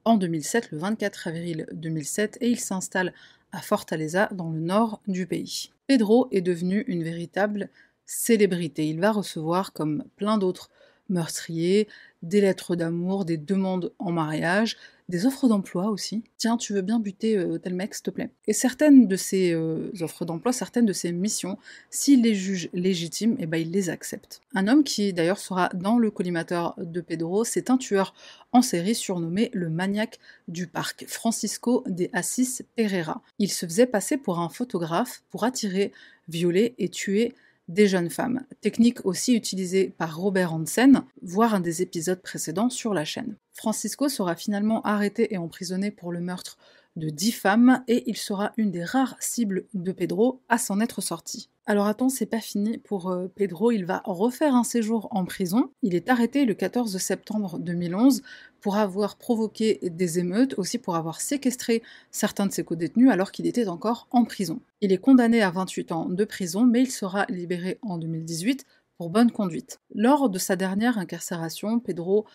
en 0.03 0.17
2007, 0.17 0.71
le 0.71 0.77
24 0.77 1.27
avril 1.27 1.67
2007, 1.71 2.37
et 2.41 2.49
il 2.49 2.59
s'installe 2.59 3.13
à 3.51 3.61
Fortaleza, 3.61 4.29
dans 4.33 4.49
le 4.49 4.59
nord 4.59 5.01
du 5.07 5.25
pays. 5.25 5.71
Pedro 5.87 6.27
est 6.31 6.41
devenu 6.41 6.83
une 6.87 7.03
véritable 7.03 7.69
célébrité. 8.09 8.87
Il 8.87 8.99
va 8.99 9.11
recevoir, 9.11 9.71
comme 9.71 10.03
plein 10.17 10.39
d'autres 10.39 10.71
meurtriers, 11.09 11.87
des 12.21 12.41
lettres 12.41 12.75
d'amour, 12.75 13.23
des 13.23 13.37
demandes 13.37 13.93
en 13.99 14.11
mariage, 14.11 14.77
des 15.09 15.25
offres 15.25 15.47
d'emploi 15.47 15.89
aussi. 15.89 16.23
Tiens, 16.37 16.57
tu 16.57 16.73
veux 16.73 16.81
bien 16.81 16.99
buter 16.99 17.37
euh, 17.37 17.57
tel 17.57 17.73
mec, 17.73 17.93
s'il 17.95 18.03
te 18.03 18.09
plaît? 18.09 18.29
Et 18.45 18.53
certaines 18.53 19.07
de 19.07 19.15
ces 19.15 19.53
euh, 19.53 19.91
offres 20.01 20.25
d'emploi, 20.25 20.51
certaines 20.53 20.85
de 20.85 20.93
ces 20.93 21.11
missions, 21.11 21.57
s'il 21.89 22.21
les 22.23 22.35
juge 22.35 22.69
légitimes, 22.73 23.35
eh 23.39 23.45
ben, 23.45 23.57
il 23.57 23.71
les 23.71 23.89
accepte. 23.89 24.41
Un 24.53 24.67
homme 24.67 24.83
qui 24.83 25.13
d'ailleurs 25.13 25.39
sera 25.39 25.69
dans 25.73 25.97
le 25.97 26.11
collimateur 26.11 26.75
de 26.77 27.01
Pedro, 27.01 27.43
c'est 27.43 27.69
un 27.69 27.77
tueur 27.77 28.13
en 28.51 28.61
série 28.61 28.95
surnommé 28.95 29.49
le 29.53 29.69
maniaque 29.69 30.19
du 30.47 30.67
parc, 30.67 31.05
Francisco 31.07 31.83
de 31.87 32.09
Assis 32.13 32.59
Pereira. 32.75 33.21
Il 33.39 33.51
se 33.51 33.65
faisait 33.65 33.87
passer 33.87 34.17
pour 34.17 34.39
un 34.39 34.49
photographe 34.49 35.23
pour 35.29 35.43
attirer, 35.43 35.91
violer 36.27 36.75
et 36.77 36.89
tuer 36.89 37.33
des 37.69 37.87
jeunes 37.87 38.09
femmes, 38.09 38.43
technique 38.59 39.05
aussi 39.05 39.35
utilisée 39.35 39.93
par 39.97 40.17
Robert 40.17 40.53
Hansen, 40.53 41.03
voire 41.21 41.53
un 41.53 41.59
des 41.61 41.81
épisodes 41.81 42.21
précédents 42.21 42.69
sur 42.69 42.93
la 42.93 43.05
chaîne. 43.05 43.37
Francisco 43.53 44.09
sera 44.09 44.35
finalement 44.35 44.81
arrêté 44.81 45.33
et 45.33 45.37
emprisonné 45.37 45.91
pour 45.91 46.11
le 46.11 46.19
meurtre 46.19 46.57
de 46.95 47.09
dix 47.09 47.31
femmes 47.31 47.83
et 47.87 48.03
il 48.09 48.17
sera 48.17 48.51
une 48.57 48.71
des 48.71 48.83
rares 48.83 49.15
cibles 49.19 49.65
de 49.73 49.91
Pedro 49.91 50.41
à 50.49 50.57
s'en 50.57 50.81
être 50.81 51.01
sorti. 51.01 51.49
Alors 51.69 51.85
attends, 51.85 52.09
c'est 52.09 52.25
pas 52.25 52.41
fini 52.41 52.79
pour 52.79 53.11
euh, 53.11 53.27
Pedro, 53.35 53.69
il 53.69 53.85
va 53.85 54.01
refaire 54.03 54.55
un 54.55 54.63
séjour 54.63 55.07
en 55.11 55.23
prison. 55.23 55.69
Il 55.83 55.93
est 55.93 56.09
arrêté 56.09 56.45
le 56.45 56.55
14 56.55 56.97
septembre 56.97 57.59
2011 57.59 58.23
pour 58.59 58.77
avoir 58.77 59.17
provoqué 59.17 59.77
des 59.83 60.17
émeutes, 60.17 60.57
aussi 60.57 60.79
pour 60.79 60.95
avoir 60.95 61.21
séquestré 61.21 61.83
certains 62.09 62.47
de 62.47 62.51
ses 62.51 62.63
co-détenus 62.63 63.11
alors 63.11 63.31
qu'il 63.31 63.45
était 63.45 63.67
encore 63.67 64.07
en 64.09 64.25
prison. 64.25 64.61
Il 64.81 64.91
est 64.91 64.97
condamné 64.97 65.43
à 65.43 65.51
28 65.51 65.91
ans 65.91 66.09
de 66.09 66.25
prison, 66.25 66.65
mais 66.65 66.81
il 66.81 66.89
sera 66.89 67.27
libéré 67.29 67.77
en 67.83 67.99
2018 67.99 68.65
pour 68.97 69.11
bonne 69.11 69.29
conduite. 69.29 69.79
Lors 69.93 70.27
de 70.31 70.39
sa 70.39 70.55
dernière 70.55 70.97
incarcération, 70.97 71.79
Pedro, 71.79 72.25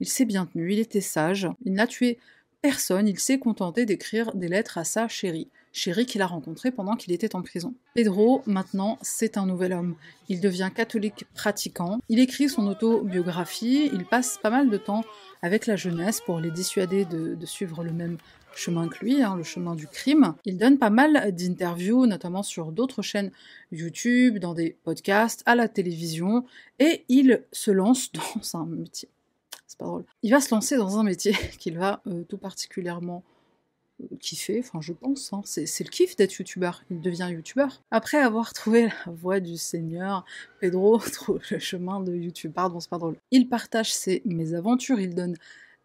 il 0.00 0.08
s'est 0.08 0.24
bien 0.24 0.46
tenu, 0.46 0.72
il 0.72 0.80
était 0.80 1.00
sage, 1.00 1.48
il 1.64 1.74
n'a 1.74 1.86
tué 1.86 2.18
personne, 2.62 3.08
il 3.08 3.18
s'est 3.18 3.38
contenté 3.38 3.86
d'écrire 3.86 4.34
des 4.34 4.48
lettres 4.48 4.78
à 4.78 4.84
sa 4.84 5.08
chérie. 5.08 5.48
Chéri 5.72 6.04
qu'il 6.04 6.20
a 6.20 6.26
rencontré 6.26 6.72
pendant 6.72 6.96
qu'il 6.96 7.12
était 7.12 7.36
en 7.36 7.42
prison. 7.42 7.74
Pedro, 7.94 8.42
maintenant, 8.46 8.98
c'est 9.02 9.38
un 9.38 9.46
nouvel 9.46 9.72
homme. 9.72 9.94
Il 10.28 10.40
devient 10.40 10.70
catholique 10.74 11.26
pratiquant, 11.34 12.00
il 12.08 12.18
écrit 12.18 12.48
son 12.48 12.66
autobiographie, 12.66 13.88
il 13.92 14.04
passe 14.04 14.38
pas 14.42 14.50
mal 14.50 14.68
de 14.68 14.76
temps 14.76 15.04
avec 15.42 15.66
la 15.66 15.76
jeunesse 15.76 16.20
pour 16.20 16.40
les 16.40 16.50
dissuader 16.50 17.04
de, 17.04 17.46
suivre 17.46 17.84
le 17.84 17.92
même 17.92 18.18
chemin 18.54 18.88
que 18.88 19.04
lui, 19.04 19.22
hein, 19.22 19.36
le 19.36 19.44
chemin 19.44 19.76
du 19.76 19.86
crime. 19.86 20.34
Il 20.44 20.58
donne 20.58 20.78
pas 20.78 20.90
mal 20.90 21.32
d'interviews, 21.34 22.06
notamment 22.06 22.42
sur 22.42 22.72
d'autres 22.72 23.02
chaînes 23.02 23.30
YouTube, 23.70 24.38
dans 24.38 24.54
des 24.54 24.76
podcasts, 24.82 25.42
à 25.46 25.54
la 25.54 25.68
télévision, 25.68 26.44
et 26.80 27.04
il 27.08 27.44
se 27.52 27.70
lance 27.70 28.10
dans 28.12 28.58
un 28.58 28.66
métier. 28.66 29.08
Il 30.22 30.30
va 30.30 30.40
se 30.40 30.54
lancer 30.54 30.76
dans 30.76 30.98
un 30.98 31.02
métier 31.02 31.32
qu'il 31.58 31.78
va 31.78 32.02
euh, 32.06 32.24
tout 32.24 32.38
particulièrement 32.38 33.22
kiffer, 34.18 34.60
enfin 34.60 34.80
je 34.80 34.92
pense, 34.92 35.32
hein. 35.32 35.42
c'est 35.44 35.84
le 35.84 35.90
kiff 35.90 36.16
d'être 36.16 36.32
youtubeur, 36.34 36.82
il 36.90 37.00
devient 37.00 37.28
youtubeur. 37.30 37.82
Après 37.90 38.18
avoir 38.18 38.52
trouvé 38.54 38.86
la 38.86 39.12
voie 39.12 39.40
du 39.40 39.56
Seigneur, 39.56 40.24
Pedro 40.60 40.98
trouve 41.12 41.40
le 41.50 41.58
chemin 41.58 42.00
de 42.00 42.14
YouTube, 42.14 42.52
pardon 42.52 42.80
c'est 42.80 42.90
pas 42.90 42.98
drôle. 42.98 43.16
Il 43.30 43.48
partage 43.48 43.92
ses 43.92 44.22
mésaventures, 44.24 45.00
il 45.00 45.14
donne 45.14 45.36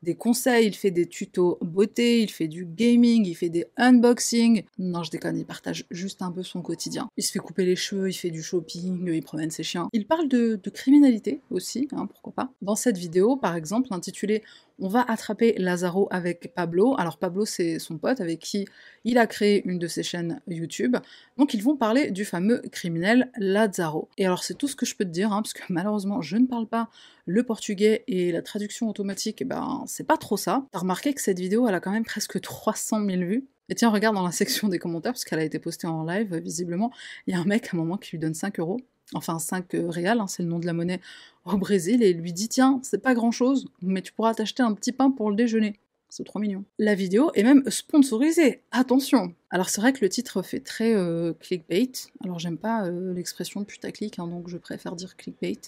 des 0.01 0.15
conseils, 0.15 0.67
il 0.67 0.75
fait 0.75 0.91
des 0.91 1.08
tutos 1.08 1.58
beauté, 1.62 2.21
il 2.21 2.29
fait 2.29 2.47
du 2.47 2.65
gaming, 2.65 3.25
il 3.25 3.36
fait 3.36 3.49
des 3.49 3.65
unboxings. 3.77 4.63
Non, 4.77 5.03
je 5.03 5.12
déconne, 5.12 5.38
il 5.38 5.45
partage 5.45 5.86
juste 5.89 6.21
un 6.21 6.31
peu 6.31 6.43
son 6.43 6.62
quotidien. 6.62 7.10
Il 7.17 7.23
se 7.23 7.31
fait 7.31 7.39
couper 7.39 7.65
les 7.65 7.75
cheveux, 7.75 8.10
il 8.10 8.13
fait 8.13 8.29
du 8.29 8.43
shopping, 8.43 9.10
il 9.12 9.23
promène 9.23 9.51
ses 9.51 9.63
chiens. 9.63 9.89
Il 9.93 10.05
parle 10.05 10.27
de, 10.27 10.60
criminalité 10.73 11.41
aussi, 11.51 11.88
hein, 11.93 12.05
pourquoi 12.08 12.34
pas. 12.34 12.51
Dans 12.62 12.75
cette 12.75 12.97
vidéo, 12.97 13.38
par 13.38 13.55
exemple, 13.55 13.88
intitulée 13.91 14.43
on 14.79 14.88
va 14.88 15.01
attraper 15.01 15.55
Lazaro 15.57 16.07
avec 16.11 16.53
Pablo. 16.53 16.95
Alors 16.97 17.17
Pablo, 17.17 17.45
c'est 17.45 17.79
son 17.79 17.97
pote 17.97 18.19
avec 18.21 18.39
qui 18.39 18.65
il 19.03 19.17
a 19.17 19.27
créé 19.27 19.65
une 19.65 19.79
de 19.79 19.88
ses 19.88 20.03
chaînes 20.03 20.41
YouTube. 20.47 20.97
Donc 21.38 21.53
ils 21.53 21.63
vont 21.63 21.75
parler 21.75 22.11
du 22.11 22.25
fameux 22.25 22.61
criminel 22.71 23.31
Lazaro. 23.38 24.09
Et 24.17 24.25
alors 24.25 24.43
c'est 24.43 24.55
tout 24.55 24.67
ce 24.67 24.75
que 24.75 24.85
je 24.85 24.95
peux 24.95 25.05
te 25.05 25.09
dire, 25.09 25.31
hein, 25.31 25.41
parce 25.41 25.53
que 25.53 25.63
malheureusement 25.69 26.21
je 26.21 26.38
ne 26.38 26.45
parle 26.45 26.67
pas 26.67 26.89
le 27.25 27.43
portugais 27.43 28.03
et 28.07 28.31
la 28.31 28.41
traduction 28.41 28.88
automatique, 28.89 29.41
eh 29.41 29.45
ben 29.45 29.83
c'est 29.88 30.05
pas 30.05 30.17
trop 30.17 30.38
ça. 30.38 30.65
T'as 30.71 30.79
remarqué 30.79 31.13
que 31.13 31.21
cette 31.21 31.39
vidéo, 31.39 31.67
elle 31.67 31.75
a 31.75 31.79
quand 31.79 31.91
même 31.91 32.05
presque 32.05 32.39
300 32.39 33.05
000 33.05 33.23
vues. 33.23 33.47
Et 33.69 33.75
tiens, 33.75 33.89
regarde 33.89 34.15
dans 34.15 34.23
la 34.23 34.31
section 34.33 34.67
des 34.67 34.77
commentaires, 34.77 35.13
parce 35.13 35.25
qu'elle 35.25 35.39
a 35.39 35.43
été 35.43 35.57
postée 35.57 35.88
en 35.88 36.03
live, 36.03 36.35
visiblement, 36.35 36.91
il 37.25 37.33
y 37.33 37.38
a 37.38 37.39
un 37.39 37.45
mec 37.45 37.67
à 37.67 37.69
un 37.73 37.77
moment 37.77 37.97
qui 37.97 38.11
lui 38.11 38.19
donne 38.19 38.35
5 38.35 38.59
euros 38.59 38.79
enfin 39.15 39.39
5 39.39 39.73
euh, 39.73 39.89
réals, 39.89 40.19
hein, 40.19 40.28
c'est 40.28 40.43
le 40.43 40.49
nom 40.49 40.60
de 40.60 40.65
la 40.65 40.73
monnaie 40.73 41.01
au 41.45 41.58
Brésil, 41.58 42.04
et 42.04 42.13
lui 42.13 42.34
dit 42.34 42.49
Tiens, 42.49 42.80
c'est 42.84 43.01
pas 43.01 43.13
grand 43.13 43.32
chose, 43.32 43.67
mais 43.82 44.01
tu 44.01 44.13
pourras 44.13 44.34
t'acheter 44.34 44.62
un 44.62 44.73
petit 44.73 44.91
pain 44.91 45.10
pour 45.12 45.30
le 45.30 45.36
déjeuner. 45.36 45.80
C'est 46.10 46.23
trop 46.23 46.39
mignon. 46.39 46.63
La 46.78 46.95
vidéo 46.95 47.32
est 47.34 47.43
même 47.43 47.63
sponsorisée, 47.69 48.62
attention 48.71 49.34
Alors 49.49 49.69
c'est 49.69 49.82
vrai 49.82 49.91
que 49.91 50.01
le 50.01 50.10
titre 50.10 50.41
fait 50.43 50.60
très 50.60 50.93
euh, 50.93 51.34
clickbait, 51.34 51.91
alors 52.23 52.39
j'aime 52.39 52.58
pas 52.58 52.86
euh, 52.86 53.13
l'expression 53.13 53.63
putaclic, 53.63 54.19
hein, 54.19 54.28
donc 54.28 54.47
je 54.47 54.58
préfère 54.58 54.95
dire 54.95 55.17
clickbait, 55.17 55.60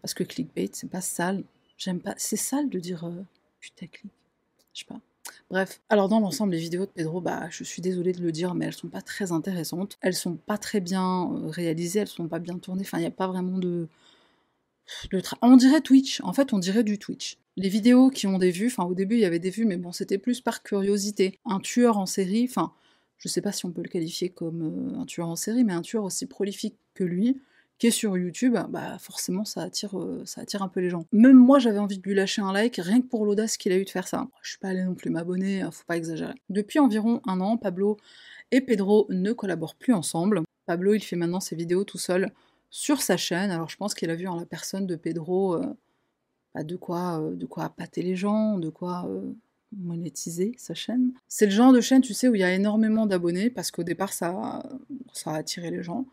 parce 0.00 0.14
que 0.14 0.24
clickbait 0.24 0.70
c'est 0.72 0.88
pas 0.88 1.00
sale, 1.00 1.42
j'aime 1.76 2.00
pas, 2.00 2.14
c'est 2.16 2.36
sale 2.36 2.68
de 2.68 2.78
dire 2.78 3.10
putaclic, 3.60 4.12
je 4.72 4.80
sais 4.80 4.86
pas. 4.86 5.00
Bref, 5.50 5.80
alors 5.88 6.08
dans 6.08 6.20
l'ensemble, 6.20 6.52
les 6.52 6.58
vidéos 6.58 6.86
de 6.86 6.90
Pedro, 6.90 7.20
bah, 7.20 7.48
je 7.50 7.62
suis 7.62 7.82
désolée 7.82 8.12
de 8.12 8.22
le 8.22 8.32
dire, 8.32 8.54
mais 8.54 8.66
elles 8.66 8.72
sont 8.72 8.88
pas 8.88 9.02
très 9.02 9.32
intéressantes. 9.32 9.98
Elles 10.00 10.14
sont 10.14 10.36
pas 10.36 10.58
très 10.58 10.80
bien 10.80 11.30
euh, 11.30 11.48
réalisées, 11.48 12.00
elles 12.00 12.08
sont 12.08 12.28
pas 12.28 12.38
bien 12.38 12.58
tournées. 12.58 12.82
Enfin, 12.82 12.98
il 12.98 13.02
n'y 13.02 13.06
a 13.06 13.10
pas 13.10 13.26
vraiment 13.28 13.58
de. 13.58 13.88
on 15.42 15.56
dirait 15.56 15.80
Twitch. 15.80 16.20
En 16.22 16.32
fait, 16.32 16.52
on 16.52 16.58
dirait 16.58 16.84
du 16.84 16.98
Twitch. 16.98 17.38
Les 17.56 17.68
vidéos 17.68 18.08
qui 18.10 18.26
ont 18.26 18.38
des 18.38 18.50
vues, 18.50 18.68
enfin, 18.68 18.84
au 18.84 18.94
début, 18.94 19.16
il 19.16 19.20
y 19.20 19.26
avait 19.26 19.38
des 19.38 19.50
vues, 19.50 19.66
mais 19.66 19.76
bon, 19.76 19.92
c'était 19.92 20.18
plus 20.18 20.40
par 20.40 20.62
curiosité. 20.62 21.38
Un 21.44 21.60
tueur 21.60 21.98
en 21.98 22.06
série, 22.06 22.46
enfin, 22.48 22.72
je 23.18 23.28
sais 23.28 23.42
pas 23.42 23.52
si 23.52 23.66
on 23.66 23.72
peut 23.72 23.82
le 23.82 23.88
qualifier 23.88 24.30
comme 24.30 24.94
euh, 24.96 25.00
un 25.00 25.06
tueur 25.06 25.28
en 25.28 25.36
série, 25.36 25.64
mais 25.64 25.74
un 25.74 25.82
tueur 25.82 26.04
aussi 26.04 26.26
prolifique 26.26 26.76
que 26.94 27.04
lui, 27.04 27.40
qui 27.78 27.88
est 27.88 27.90
sur 27.90 28.16
YouTube, 28.16 28.56
bah 28.68 28.96
forcément 28.98 29.44
ça 29.44 29.62
attire, 29.62 29.98
euh, 29.98 30.22
ça 30.24 30.42
attire 30.42 30.62
un 30.62 30.68
peu 30.68 30.80
les 30.80 30.90
gens. 30.90 31.04
Même 31.12 31.36
moi 31.36 31.58
j'avais 31.58 31.78
envie 31.78 31.98
de 31.98 32.02
lui 32.02 32.14
lâcher 32.14 32.40
un 32.42 32.52
like, 32.52 32.76
rien 32.76 33.00
que 33.00 33.06
pour 33.06 33.24
l'audace 33.24 33.56
qu'il 33.56 33.72
a 33.72 33.76
eu 33.76 33.84
de 33.84 33.90
faire 33.90 34.06
ça. 34.06 34.28
Je 34.42 34.50
suis 34.50 34.58
pas 34.58 34.68
allée 34.68 34.84
non 34.84 34.94
plus 34.94 35.10
m'abonner, 35.10 35.62
hein, 35.62 35.70
faut 35.70 35.84
pas 35.86 35.96
exagérer. 35.96 36.34
Depuis 36.48 36.78
environ 36.78 37.20
un 37.26 37.40
an, 37.40 37.56
Pablo 37.56 37.96
et 38.50 38.60
Pedro 38.60 39.06
ne 39.10 39.32
collaborent 39.32 39.74
plus 39.74 39.94
ensemble. 39.94 40.42
Pablo 40.66 40.94
il 40.94 41.00
fait 41.00 41.16
maintenant 41.16 41.40
ses 41.40 41.56
vidéos 41.56 41.84
tout 41.84 41.98
seul 41.98 42.30
sur 42.70 43.02
sa 43.02 43.16
chaîne, 43.16 43.50
alors 43.50 43.68
je 43.68 43.76
pense 43.76 43.94
qu'il 43.94 44.10
a 44.10 44.14
vu 44.14 44.28
en 44.28 44.36
la 44.36 44.46
personne 44.46 44.86
de 44.86 44.94
Pedro 44.94 45.56
euh, 45.56 45.66
bah, 46.54 46.62
de 46.62 46.76
quoi 46.76 47.20
euh, 47.20 47.34
de 47.34 47.46
quoi 47.46 47.74
les 47.96 48.14
gens, 48.14 48.58
de 48.58 48.68
quoi 48.68 49.08
monétiser 49.76 50.52
sa 50.56 50.74
chaîne. 50.74 51.12
C'est 51.28 51.46
le 51.46 51.52
genre 51.52 51.72
de 51.72 51.80
chaîne, 51.80 52.02
tu 52.02 52.14
sais, 52.14 52.28
où 52.28 52.34
il 52.34 52.40
y 52.40 52.44
a 52.44 52.52
énormément 52.52 53.06
d'abonnés, 53.06 53.50
parce 53.50 53.70
qu'au 53.70 53.82
départ, 53.82 54.12
ça, 54.12 54.62
ça 55.12 55.32
a 55.32 55.36
attiré 55.36 55.70
les 55.70 55.82
gens. 55.82 56.06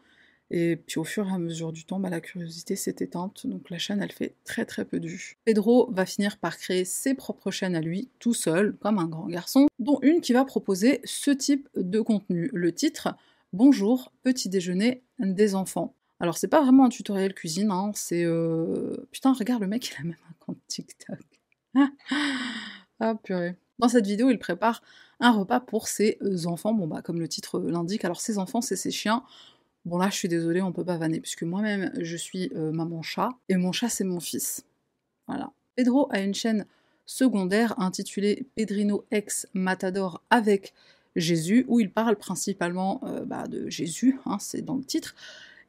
Et 0.52 0.78
puis 0.78 1.00
au 1.00 1.04
fur 1.04 1.28
et 1.28 1.32
à 1.32 1.38
mesure 1.38 1.72
du 1.72 1.86
temps, 1.86 2.00
bah, 2.00 2.10
la 2.10 2.22
curiosité 2.22 2.76
s'est 2.76 2.96
éteinte, 3.00 3.46
donc 3.46 3.70
la 3.70 3.78
chaîne 3.78 4.02
elle 4.02 4.12
fait 4.12 4.36
très 4.46 4.66
très 4.66 4.84
peu 4.84 5.00
de. 5.00 5.10
Pedro 5.46 5.92
va 5.92 6.06
finir 6.06 6.38
par 6.38 6.58
créer 6.58 6.86
ses 6.86 7.14
propres 7.14 7.52
chaînes 7.52 7.76
à 7.76 7.82
lui, 7.82 8.10
tout 8.20 8.34
seul, 8.34 8.76
comme 8.78 8.98
un 8.98 9.06
grand 9.06 9.28
garçon, 9.28 9.68
dont 9.78 10.00
une 10.02 10.22
qui 10.22 10.34
va 10.34 10.46
proposer 10.46 11.02
ce 11.04 11.30
type 11.32 11.70
de 11.76 12.02
contenu. 12.02 12.50
Le 12.54 12.74
titre 12.74 13.16
Bonjour, 13.54 14.12
petit 14.22 14.50
déjeuner 14.50 15.02
des 15.20 15.56
enfants. 15.56 15.96
Alors 16.20 16.38
c'est 16.38 16.48
pas 16.48 16.62
vraiment 16.62 16.86
un 16.86 16.90
tutoriel 16.90 17.34
cuisine, 17.34 17.72
hein, 17.72 17.92
c'est... 17.96 18.24
Euh... 18.24 19.08
Putain, 19.12 19.34
regarde, 19.34 19.62
le 19.62 19.68
mec 19.68 19.90
il 19.90 20.02
a 20.02 20.04
même 20.04 20.18
un 20.30 20.34
compte 20.40 20.60
TikTok. 20.68 21.20
ah 23.00 23.16
purée. 23.24 23.56
Dans 23.80 23.88
cette 23.88 24.06
vidéo, 24.06 24.30
il 24.30 24.38
prépare 24.40 24.82
un 25.20 25.32
repas 25.32 25.60
pour 25.60 25.88
ses 25.88 26.18
enfants, 26.46 26.74
bon 26.74 26.88
bah 26.88 27.02
comme 27.02 27.20
le 27.20 27.28
titre 27.28 27.60
l'indique, 27.60 28.06
alors 28.06 28.22
ses 28.22 28.38
enfants 28.38 28.62
c'est 28.62 28.76
ses 28.76 28.92
chiens, 28.92 29.24
Bon 29.89 29.97
là, 29.97 30.10
je 30.12 30.15
suis 30.15 30.28
désolée, 30.28 30.62
on 30.62 30.71
peut 30.71 30.86
pas 30.86 30.97
vanner, 30.97 31.19
puisque 31.19 31.41
moi-même, 31.41 31.91
je 31.99 32.15
suis 32.15 32.52
euh, 32.56 32.71
maman 32.71 33.02
chat, 33.02 33.32
et 33.49 33.56
mon 33.56 33.71
chat, 33.71 33.89
c'est 33.89 34.04
mon 34.04 34.19
fils. 34.19 34.63
Voilà. 35.25 35.52
Pedro 35.75 36.08
a 36.12 36.19
une 36.19 36.36
chaîne 36.36 36.67
secondaire 37.08 37.73
intitulé 37.80 38.45
Pedrino 38.54 39.04
ex 39.10 39.47
Matador 39.56 40.21
avec 40.30 40.75
Jésus, 41.15 41.65
où 41.67 41.80
il 41.80 41.89
parle 41.89 42.17
principalement 42.17 43.02
euh, 43.04 43.25
bah, 43.25 43.47
de 43.47 43.67
Jésus, 43.67 44.19
hein, 44.28 44.38
c'est 44.39 44.62
dans 44.62 44.75
le 44.75 44.84
titre. 44.84 45.15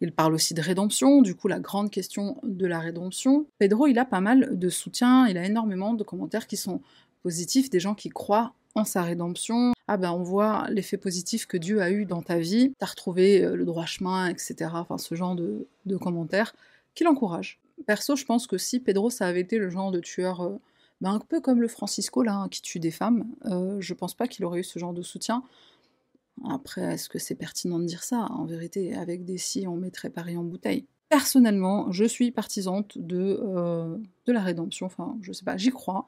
Il 0.02 0.12
parle 0.12 0.34
aussi 0.34 0.52
de 0.52 0.60
rédemption, 0.60 1.22
du 1.22 1.34
coup 1.34 1.48
la 1.48 1.58
grande 1.58 1.90
question 1.90 2.36
de 2.42 2.66
la 2.66 2.78
rédemption. 2.78 3.46
Pedro, 3.58 3.86
il 3.86 3.98
a 3.98 4.04
pas 4.04 4.20
mal 4.20 4.58
de 4.58 4.68
soutien, 4.68 5.28
il 5.28 5.38
a 5.38 5.46
énormément 5.46 5.94
de 5.94 6.04
commentaires 6.04 6.46
qui 6.46 6.58
sont 6.58 6.82
positifs, 7.22 7.70
des 7.70 7.80
gens 7.80 7.94
qui 7.94 8.10
croient 8.10 8.52
en 8.74 8.84
sa 8.84 9.00
rédemption. 9.00 9.72
Ah 9.92 9.96
ben 9.96 10.12
on 10.12 10.22
voit 10.22 10.68
l'effet 10.70 10.98
positif 10.98 11.46
que 11.46 11.56
Dieu 11.56 11.82
a 11.82 11.90
eu 11.90 12.04
dans 12.04 12.22
ta 12.22 12.38
vie, 12.38 12.72
t'as 12.78 12.86
retrouvé 12.86 13.42
euh, 13.42 13.56
le 13.56 13.64
droit 13.64 13.86
chemin, 13.86 14.28
etc. 14.28 14.70
Enfin 14.74 14.98
ce 14.98 15.16
genre 15.16 15.34
de, 15.34 15.66
commentaires 16.00 16.54
qui 16.94 17.02
l'encouragent. 17.02 17.58
Perso, 17.88 18.14
je 18.14 18.24
pense 18.24 18.46
que 18.46 18.56
si 18.56 18.78
Pedro 18.78 19.10
ça 19.10 19.26
avait 19.26 19.40
été 19.40 19.58
le 19.58 19.68
genre 19.68 19.90
de 19.90 19.98
tueur 19.98 20.42
euh, 20.42 20.60
ben, 21.00 21.14
un 21.14 21.18
peu 21.18 21.40
comme 21.40 21.60
le 21.60 21.66
Francisco 21.66 22.22
là, 22.22 22.34
hein, 22.34 22.48
qui 22.48 22.62
tue 22.62 22.78
des 22.78 22.92
femmes, 22.92 23.26
euh, 23.46 23.80
je 23.80 23.92
pense 23.92 24.14
pas 24.14 24.28
qu'il 24.28 24.44
aurait 24.44 24.60
eu 24.60 24.64
ce 24.64 24.78
genre 24.78 24.92
de 24.92 25.02
soutien. 25.02 25.42
Après, 26.48 26.82
est-ce 26.94 27.08
que 27.08 27.18
c'est 27.18 27.34
pertinent 27.34 27.80
de 27.80 27.86
dire 27.86 28.04
ça? 28.04 28.26
En 28.30 28.44
vérité, 28.44 28.94
avec 28.94 29.24
des 29.24 29.38
si, 29.38 29.66
on 29.66 29.74
mettrait 29.74 30.10
Paris 30.10 30.36
en 30.36 30.44
bouteille. 30.44 30.86
Personnellement, 31.08 31.90
je 31.90 32.04
suis 32.04 32.30
partisante 32.30 32.96
de, 32.96 33.42
de 34.26 34.32
la 34.32 34.40
rédemption, 34.40 34.86
enfin, 34.86 35.18
je 35.20 35.32
sais 35.32 35.44
pas, 35.44 35.56
j'y 35.56 35.70
crois. 35.70 36.06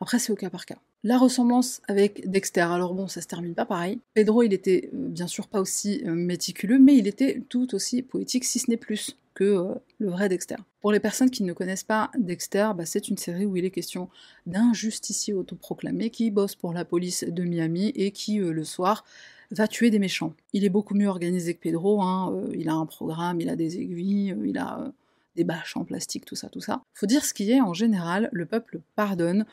Après, 0.00 0.18
c'est 0.18 0.32
au 0.32 0.36
cas 0.36 0.50
par 0.50 0.66
cas. 0.66 0.78
La 1.02 1.18
ressemblance 1.18 1.80
avec 1.86 2.28
Dexter, 2.28 2.62
alors 2.62 2.94
bon, 2.94 3.08
ça 3.08 3.20
se 3.20 3.26
termine 3.26 3.54
pas 3.54 3.66
pareil. 3.66 4.00
Pedro, 4.14 4.42
il 4.42 4.52
était 4.52 4.90
euh, 4.92 5.08
bien 5.08 5.26
sûr 5.26 5.48
pas 5.48 5.60
aussi 5.60 6.02
euh, 6.06 6.14
méticuleux, 6.14 6.78
mais 6.78 6.96
il 6.96 7.06
était 7.06 7.42
tout 7.48 7.74
aussi 7.74 8.02
poétique, 8.02 8.44
si 8.44 8.58
ce 8.58 8.70
n'est 8.70 8.76
plus, 8.76 9.16
que 9.34 9.44
euh, 9.44 9.74
le 9.98 10.10
vrai 10.10 10.28
Dexter. 10.28 10.56
Pour 10.80 10.92
les 10.92 11.00
personnes 11.00 11.30
qui 11.30 11.42
ne 11.42 11.52
connaissent 11.52 11.84
pas 11.84 12.10
Dexter, 12.18 12.70
bah, 12.76 12.86
c'est 12.86 13.08
une 13.08 13.18
série 13.18 13.44
où 13.44 13.56
il 13.56 13.64
est 13.64 13.70
question 13.70 14.08
d'un 14.46 14.72
justicier 14.72 15.34
autoproclamé 15.34 16.10
qui 16.10 16.30
bosse 16.30 16.54
pour 16.54 16.72
la 16.72 16.84
police 16.84 17.24
de 17.28 17.42
Miami 17.44 17.92
et 17.94 18.10
qui, 18.10 18.38
le 18.38 18.64
soir, 18.64 19.04
va 19.50 19.68
tuer 19.68 19.90
des 19.90 19.98
méchants. 19.98 20.32
Il 20.52 20.64
est 20.64 20.70
beaucoup 20.70 20.94
mieux 20.94 21.08
organisé 21.08 21.54
que 21.54 21.60
Pedro, 21.60 22.02
hein, 22.02 22.44
il 22.54 22.68
a 22.68 22.74
un 22.74 22.86
programme, 22.86 23.40
il 23.40 23.48
a 23.48 23.56
des 23.56 23.78
aiguilles, 23.78 24.34
il 24.44 24.58
a 24.58 24.90
des 25.36 25.44
bâches 25.44 25.76
en 25.76 25.84
plastique, 25.84 26.24
tout 26.24 26.36
ça, 26.36 26.48
tout 26.48 26.60
ça. 26.60 26.82
Faut 26.94 27.06
dire 27.06 27.24
ce 27.24 27.34
qui 27.34 27.50
est, 27.50 27.60
en 27.60 27.74
général, 27.74 28.28
le 28.32 28.46
peuple 28.46 28.80
pardonne, 28.96 29.44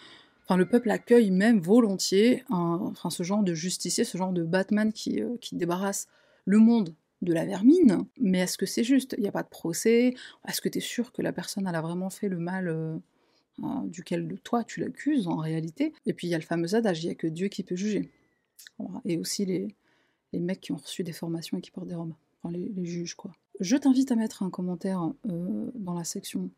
le 0.49 0.65
peuple 0.65 0.89
accueille 0.89 1.31
même 1.31 1.59
volontiers 1.59 2.43
ce 3.09 3.23
genre 3.23 3.43
de 3.43 3.53
justicier, 3.53 4.03
ce 4.03 4.17
genre 4.17 4.33
de 4.33 4.43
Batman 4.43 4.91
qui, 4.91 5.21
euh, 5.21 5.37
qui 5.39 5.55
débarrasse 5.55 6.07
le 6.45 6.57
monde 6.57 6.95
de 7.21 7.33
la 7.33 7.45
vermine. 7.45 8.05
Mais 8.19 8.39
est-ce 8.39 8.57
que 8.57 8.65
c'est 8.65 8.83
juste? 8.83 9.15
Il 9.17 9.21
n'y 9.21 9.29
a 9.29 9.31
pas 9.31 9.43
de 9.43 9.49
procès? 9.49 10.13
Est-ce 10.47 10.61
que 10.61 10.69
tu 10.69 10.79
es 10.79 10.81
sûr 10.81 11.11
que 11.11 11.21
la 11.21 11.31
personne 11.31 11.67
a 11.67 11.81
vraiment 11.81 12.09
fait 12.09 12.29
le 12.29 12.39
mal 12.39 12.67
euh, 12.67 12.97
euh, 13.63 13.67
duquel 13.85 14.27
toi 14.43 14.63
tu 14.63 14.79
l'accuses 14.79 15.27
en 15.27 15.37
réalité? 15.37 15.93
Et 16.05 16.13
puis 16.13 16.27
il 16.27 16.31
y 16.31 16.35
a 16.35 16.39
le 16.39 16.43
fameux 16.43 16.73
adage, 16.75 17.03
il 17.03 17.07
n'y 17.07 17.11
a 17.11 17.15
que 17.15 17.27
Dieu 17.27 17.47
qui 17.47 17.63
peut 17.63 17.75
juger. 17.75 18.09
Et 19.05 19.17
aussi 19.17 19.45
les, 19.45 19.75
les 20.33 20.39
mecs 20.39 20.61
qui 20.61 20.71
ont 20.71 20.77
reçu 20.77 21.03
des 21.03 21.13
formations 21.13 21.57
et 21.57 21.61
qui 21.61 21.71
portent 21.71 21.87
des 21.87 21.95
robes. 21.95 22.13
Enfin 22.43 22.55
les, 22.55 22.85
juges 22.85 23.15
quoi. 23.15 23.31
Je 23.59 23.77
t'invite 23.77 24.11
à 24.11 24.15
mettre 24.15 24.41
un 24.41 24.49
commentaire 24.49 25.11
dans 25.23 25.93
la 25.93 26.03
section 26.03 26.49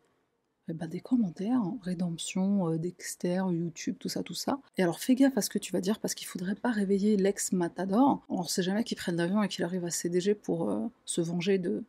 eh 0.69 0.73
ben, 0.73 0.87
des 0.87 1.01
commentaires, 1.01 1.57
hein. 1.57 1.77
rédemption, 1.81 2.69
euh, 2.69 2.77
Dexter, 2.77 3.43
YouTube, 3.51 3.95
tout 3.99 4.07
ça, 4.07 4.23
tout 4.23 4.33
ça. 4.33 4.59
Et 4.77 4.83
alors 4.83 4.99
fais 4.99 5.15
gaffe 5.15 5.37
à 5.37 5.41
ce 5.41 5.49
que 5.49 5.59
tu 5.59 5.73
vas 5.73 5.81
dire 5.81 5.99
parce 5.99 6.13
qu'il 6.13 6.27
faudrait 6.27 6.55
pas 6.55 6.71
réveiller 6.71 7.17
l'ex-matador. 7.17 8.23
On 8.29 8.43
sait 8.43 8.63
jamais 8.63 8.85
qu'il 8.85 8.97
prenne 8.97 9.17
l'avion 9.17 9.43
et 9.43 9.49
qu'il 9.49 9.65
arrive 9.65 9.83
à 9.83 9.89
CDG 9.89 10.35
pour 10.35 10.69
euh, 10.69 10.87
se 11.05 11.19
venger 11.19 11.57
de, 11.57 11.83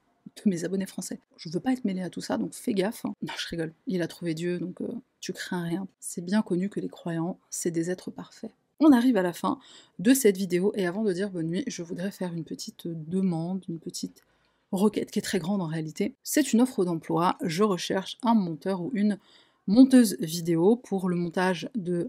mes 0.45 0.65
abonnés 0.65 0.87
français. 0.87 1.21
Je 1.37 1.49
veux 1.51 1.61
pas 1.61 1.73
être 1.73 1.85
mêlé 1.85 2.03
à 2.03 2.11
tout 2.11 2.21
ça, 2.21 2.37
donc 2.37 2.53
fais 2.53 2.75
gaffe. 2.75 3.05
Hein. 3.05 3.15
Non, 3.23 3.33
je 3.37 3.47
rigole. 3.49 3.73
Il 3.87 4.03
a 4.03 4.09
trouvé 4.09 4.35
Dieu, 4.35 4.59
donc 4.59 4.81
euh, 4.81 4.89
tu 5.21 5.33
crains 5.33 5.63
rien. 5.63 5.87
C'est 6.01 6.25
bien 6.25 6.43
connu 6.43 6.69
que 6.69 6.81
les 6.81 6.89
croyants, 6.89 7.39
c'est 7.51 7.71
des 7.71 7.91
êtres 7.91 8.11
parfaits. 8.11 8.51
On 8.81 8.91
arrive 8.91 9.17
à 9.17 9.23
la 9.23 9.33
fin 9.33 9.61
de 10.01 10.13
cette 10.15 10.37
vidéo 10.37 10.73
et 10.75 10.87
avant 10.87 11.05
de 11.05 11.13
dire 11.13 11.31
bonne 11.31 11.47
nuit, 11.47 11.65
je 11.69 11.83
voudrais 11.85 12.11
faire 12.11 12.35
une 12.35 12.45
petite 12.45 12.89
demande, 12.89 13.65
une 13.69 13.79
petite 13.79 14.25
requête 14.73 15.11
qui 15.11 15.19
est 15.19 15.23
très 15.23 15.39
grande 15.39 15.63
en 15.63 15.67
réalité. 15.67 16.15
C'est 16.23 16.53
une 16.53 16.61
offre 16.61 16.85
d'emploi. 16.85 17.37
Je 17.43 17.63
recherche 17.63 18.19
un 18.23 18.35
monteur 18.35 18.81
ou 18.83 18.91
une 18.95 19.19
monteuse 19.67 20.17
vidéo 20.21 20.77
pour 20.77 21.09
le 21.09 21.17
montage 21.17 21.69
de 21.75 22.09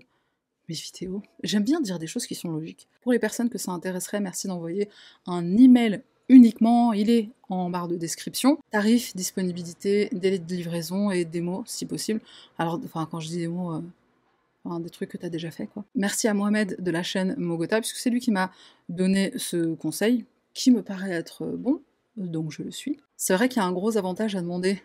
mes 0.67 0.75
vidéos. 0.75 1.21
J'aime 1.43 1.63
bien 1.63 1.79
dire 1.79 1.99
des 1.99 2.07
choses 2.07 2.25
qui 2.25 2.35
sont 2.35 2.49
logiques. 2.49 2.87
Pour 3.01 3.11
les 3.11 3.19
personnes 3.19 3.49
que 3.49 3.57
ça 3.57 3.71
intéresserait, 3.71 4.19
merci 4.19 4.47
d'envoyer 4.47 4.89
un 5.27 5.57
email 5.57 6.01
uniquement. 6.27 6.91
Il 6.93 7.09
est 7.09 7.29
en 7.49 7.69
barre 7.69 7.87
de 7.87 7.95
description. 7.95 8.57
Tarif, 8.71 9.15
disponibilité, 9.15 10.09
délai 10.11 10.39
de 10.39 10.55
livraison 10.55 11.11
et 11.11 11.23
démo 11.23 11.63
si 11.67 11.85
possible. 11.85 12.19
Alors, 12.57 12.79
enfin, 12.83 13.07
quand 13.09 13.19
je 13.19 13.27
dis 13.27 13.37
démo, 13.37 13.73
euh, 13.73 13.81
des 14.79 14.89
trucs 14.89 15.09
que 15.09 15.17
tu 15.17 15.25
as 15.25 15.29
déjà 15.29 15.51
fait 15.51 15.67
quoi. 15.67 15.85
Merci 15.93 16.27
à 16.27 16.33
Mohamed 16.33 16.77
de 16.79 16.91
la 16.91 17.03
chaîne 17.03 17.35
Mogota, 17.37 17.79
puisque 17.79 17.97
c'est 17.97 18.09
lui 18.09 18.19
qui 18.19 18.31
m'a 18.31 18.51
donné 18.89 19.31
ce 19.37 19.75
conseil, 19.75 20.25
qui 20.53 20.71
me 20.71 20.81
paraît 20.81 21.11
être 21.11 21.45
bon 21.45 21.81
donc 22.17 22.51
je 22.51 22.63
le 22.63 22.71
suis. 22.71 22.99
C'est 23.17 23.33
vrai 23.33 23.49
qu'il 23.49 23.61
y 23.61 23.65
a 23.65 23.67
un 23.67 23.71
gros 23.71 23.97
avantage 23.97 24.35
à 24.35 24.41
demander 24.41 24.81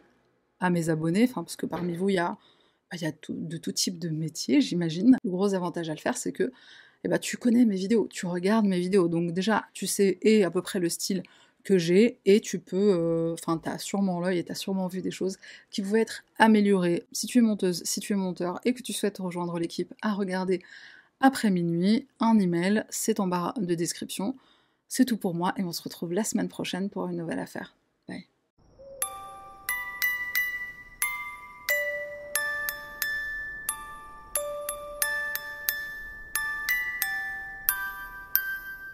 à 0.61 0.71
mes 0.71 0.88
abonnés, 0.88 1.29
parce 1.29 1.57
que 1.57 1.66
parmi 1.66 1.97
vous, 1.97 2.11
il 2.11 2.16
y 2.16 2.19
a, 2.19 2.37
bah, 2.90 2.99
de 3.29 3.57
tout 3.57 3.73
type 3.73 3.99
de 3.99 4.09
métiers, 4.09 4.61
j'imagine. 4.61 5.16
Le 5.25 5.31
gros 5.31 5.55
avantage 5.55 5.88
à 5.88 5.95
le 5.95 6.01
faire, 6.01 6.16
c'est 6.16 6.33
que 6.33 6.53
eh 7.05 7.09
ben, 7.09 7.19
tu 7.19 7.38
connais 7.38 7.64
mes 7.64 7.77
vidéos, 7.77 8.07
tu 8.11 8.27
regardes 8.27 8.66
mes 8.66 8.79
vidéos, 8.79 9.09
donc 9.09 9.33
déjà, 9.33 9.64
tu 9.73 9.87
sais 9.87 10.19
et 10.23 10.45
à 10.45 10.51
peu 10.51 10.61
près 10.61 10.79
le 10.79 10.88
style 10.90 11.23
que 11.64 11.79
j'ai, 11.79 12.19
et 12.25 12.40
tu 12.40 12.59
peux, 12.59 12.95
euh, 12.95 13.35
enfin, 13.35 13.59
tu 13.62 13.69
as 13.69 13.79
sûrement 13.79 14.21
l'œil 14.21 14.38
et 14.38 14.45
tu 14.45 14.53
as 14.53 14.55
sûrement 14.55 14.87
vu 14.87 15.03
des 15.03 15.11
choses 15.11 15.38
qui 15.71 15.83
pouvaient 15.83 16.01
être 16.01 16.25
améliorées. 16.38 17.05
Si 17.12 17.27
tu 17.27 17.38
es 17.38 17.40
monteuse, 17.43 17.83
si 17.85 18.01
tu 18.01 18.12
es 18.12 18.16
monteur, 18.16 18.61
et 18.64 18.73
que 18.75 18.83
tu 18.83 18.93
souhaites 18.93 19.19
rejoindre 19.19 19.59
l'équipe 19.59 19.93
à 20.03 20.14
regarder 20.14 20.61
après 21.21 21.51
minuit, 21.51 22.07
un 22.19 22.38
email, 22.38 22.85
c'est 22.88 23.21
en 23.21 23.27
barre 23.27 23.55
de 23.59 23.75
description. 23.75 24.37
C'est 24.92 25.05
tout 25.05 25.16
pour 25.16 25.35
moi 25.35 25.55
et 25.57 25.62
on 25.62 25.70
se 25.70 25.83
retrouve 25.83 26.12
la 26.12 26.24
semaine 26.24 26.48
prochaine 26.48 26.90
pour 26.90 27.07
une 27.07 27.18
nouvelle 27.18 27.38
affaire. 27.38 27.76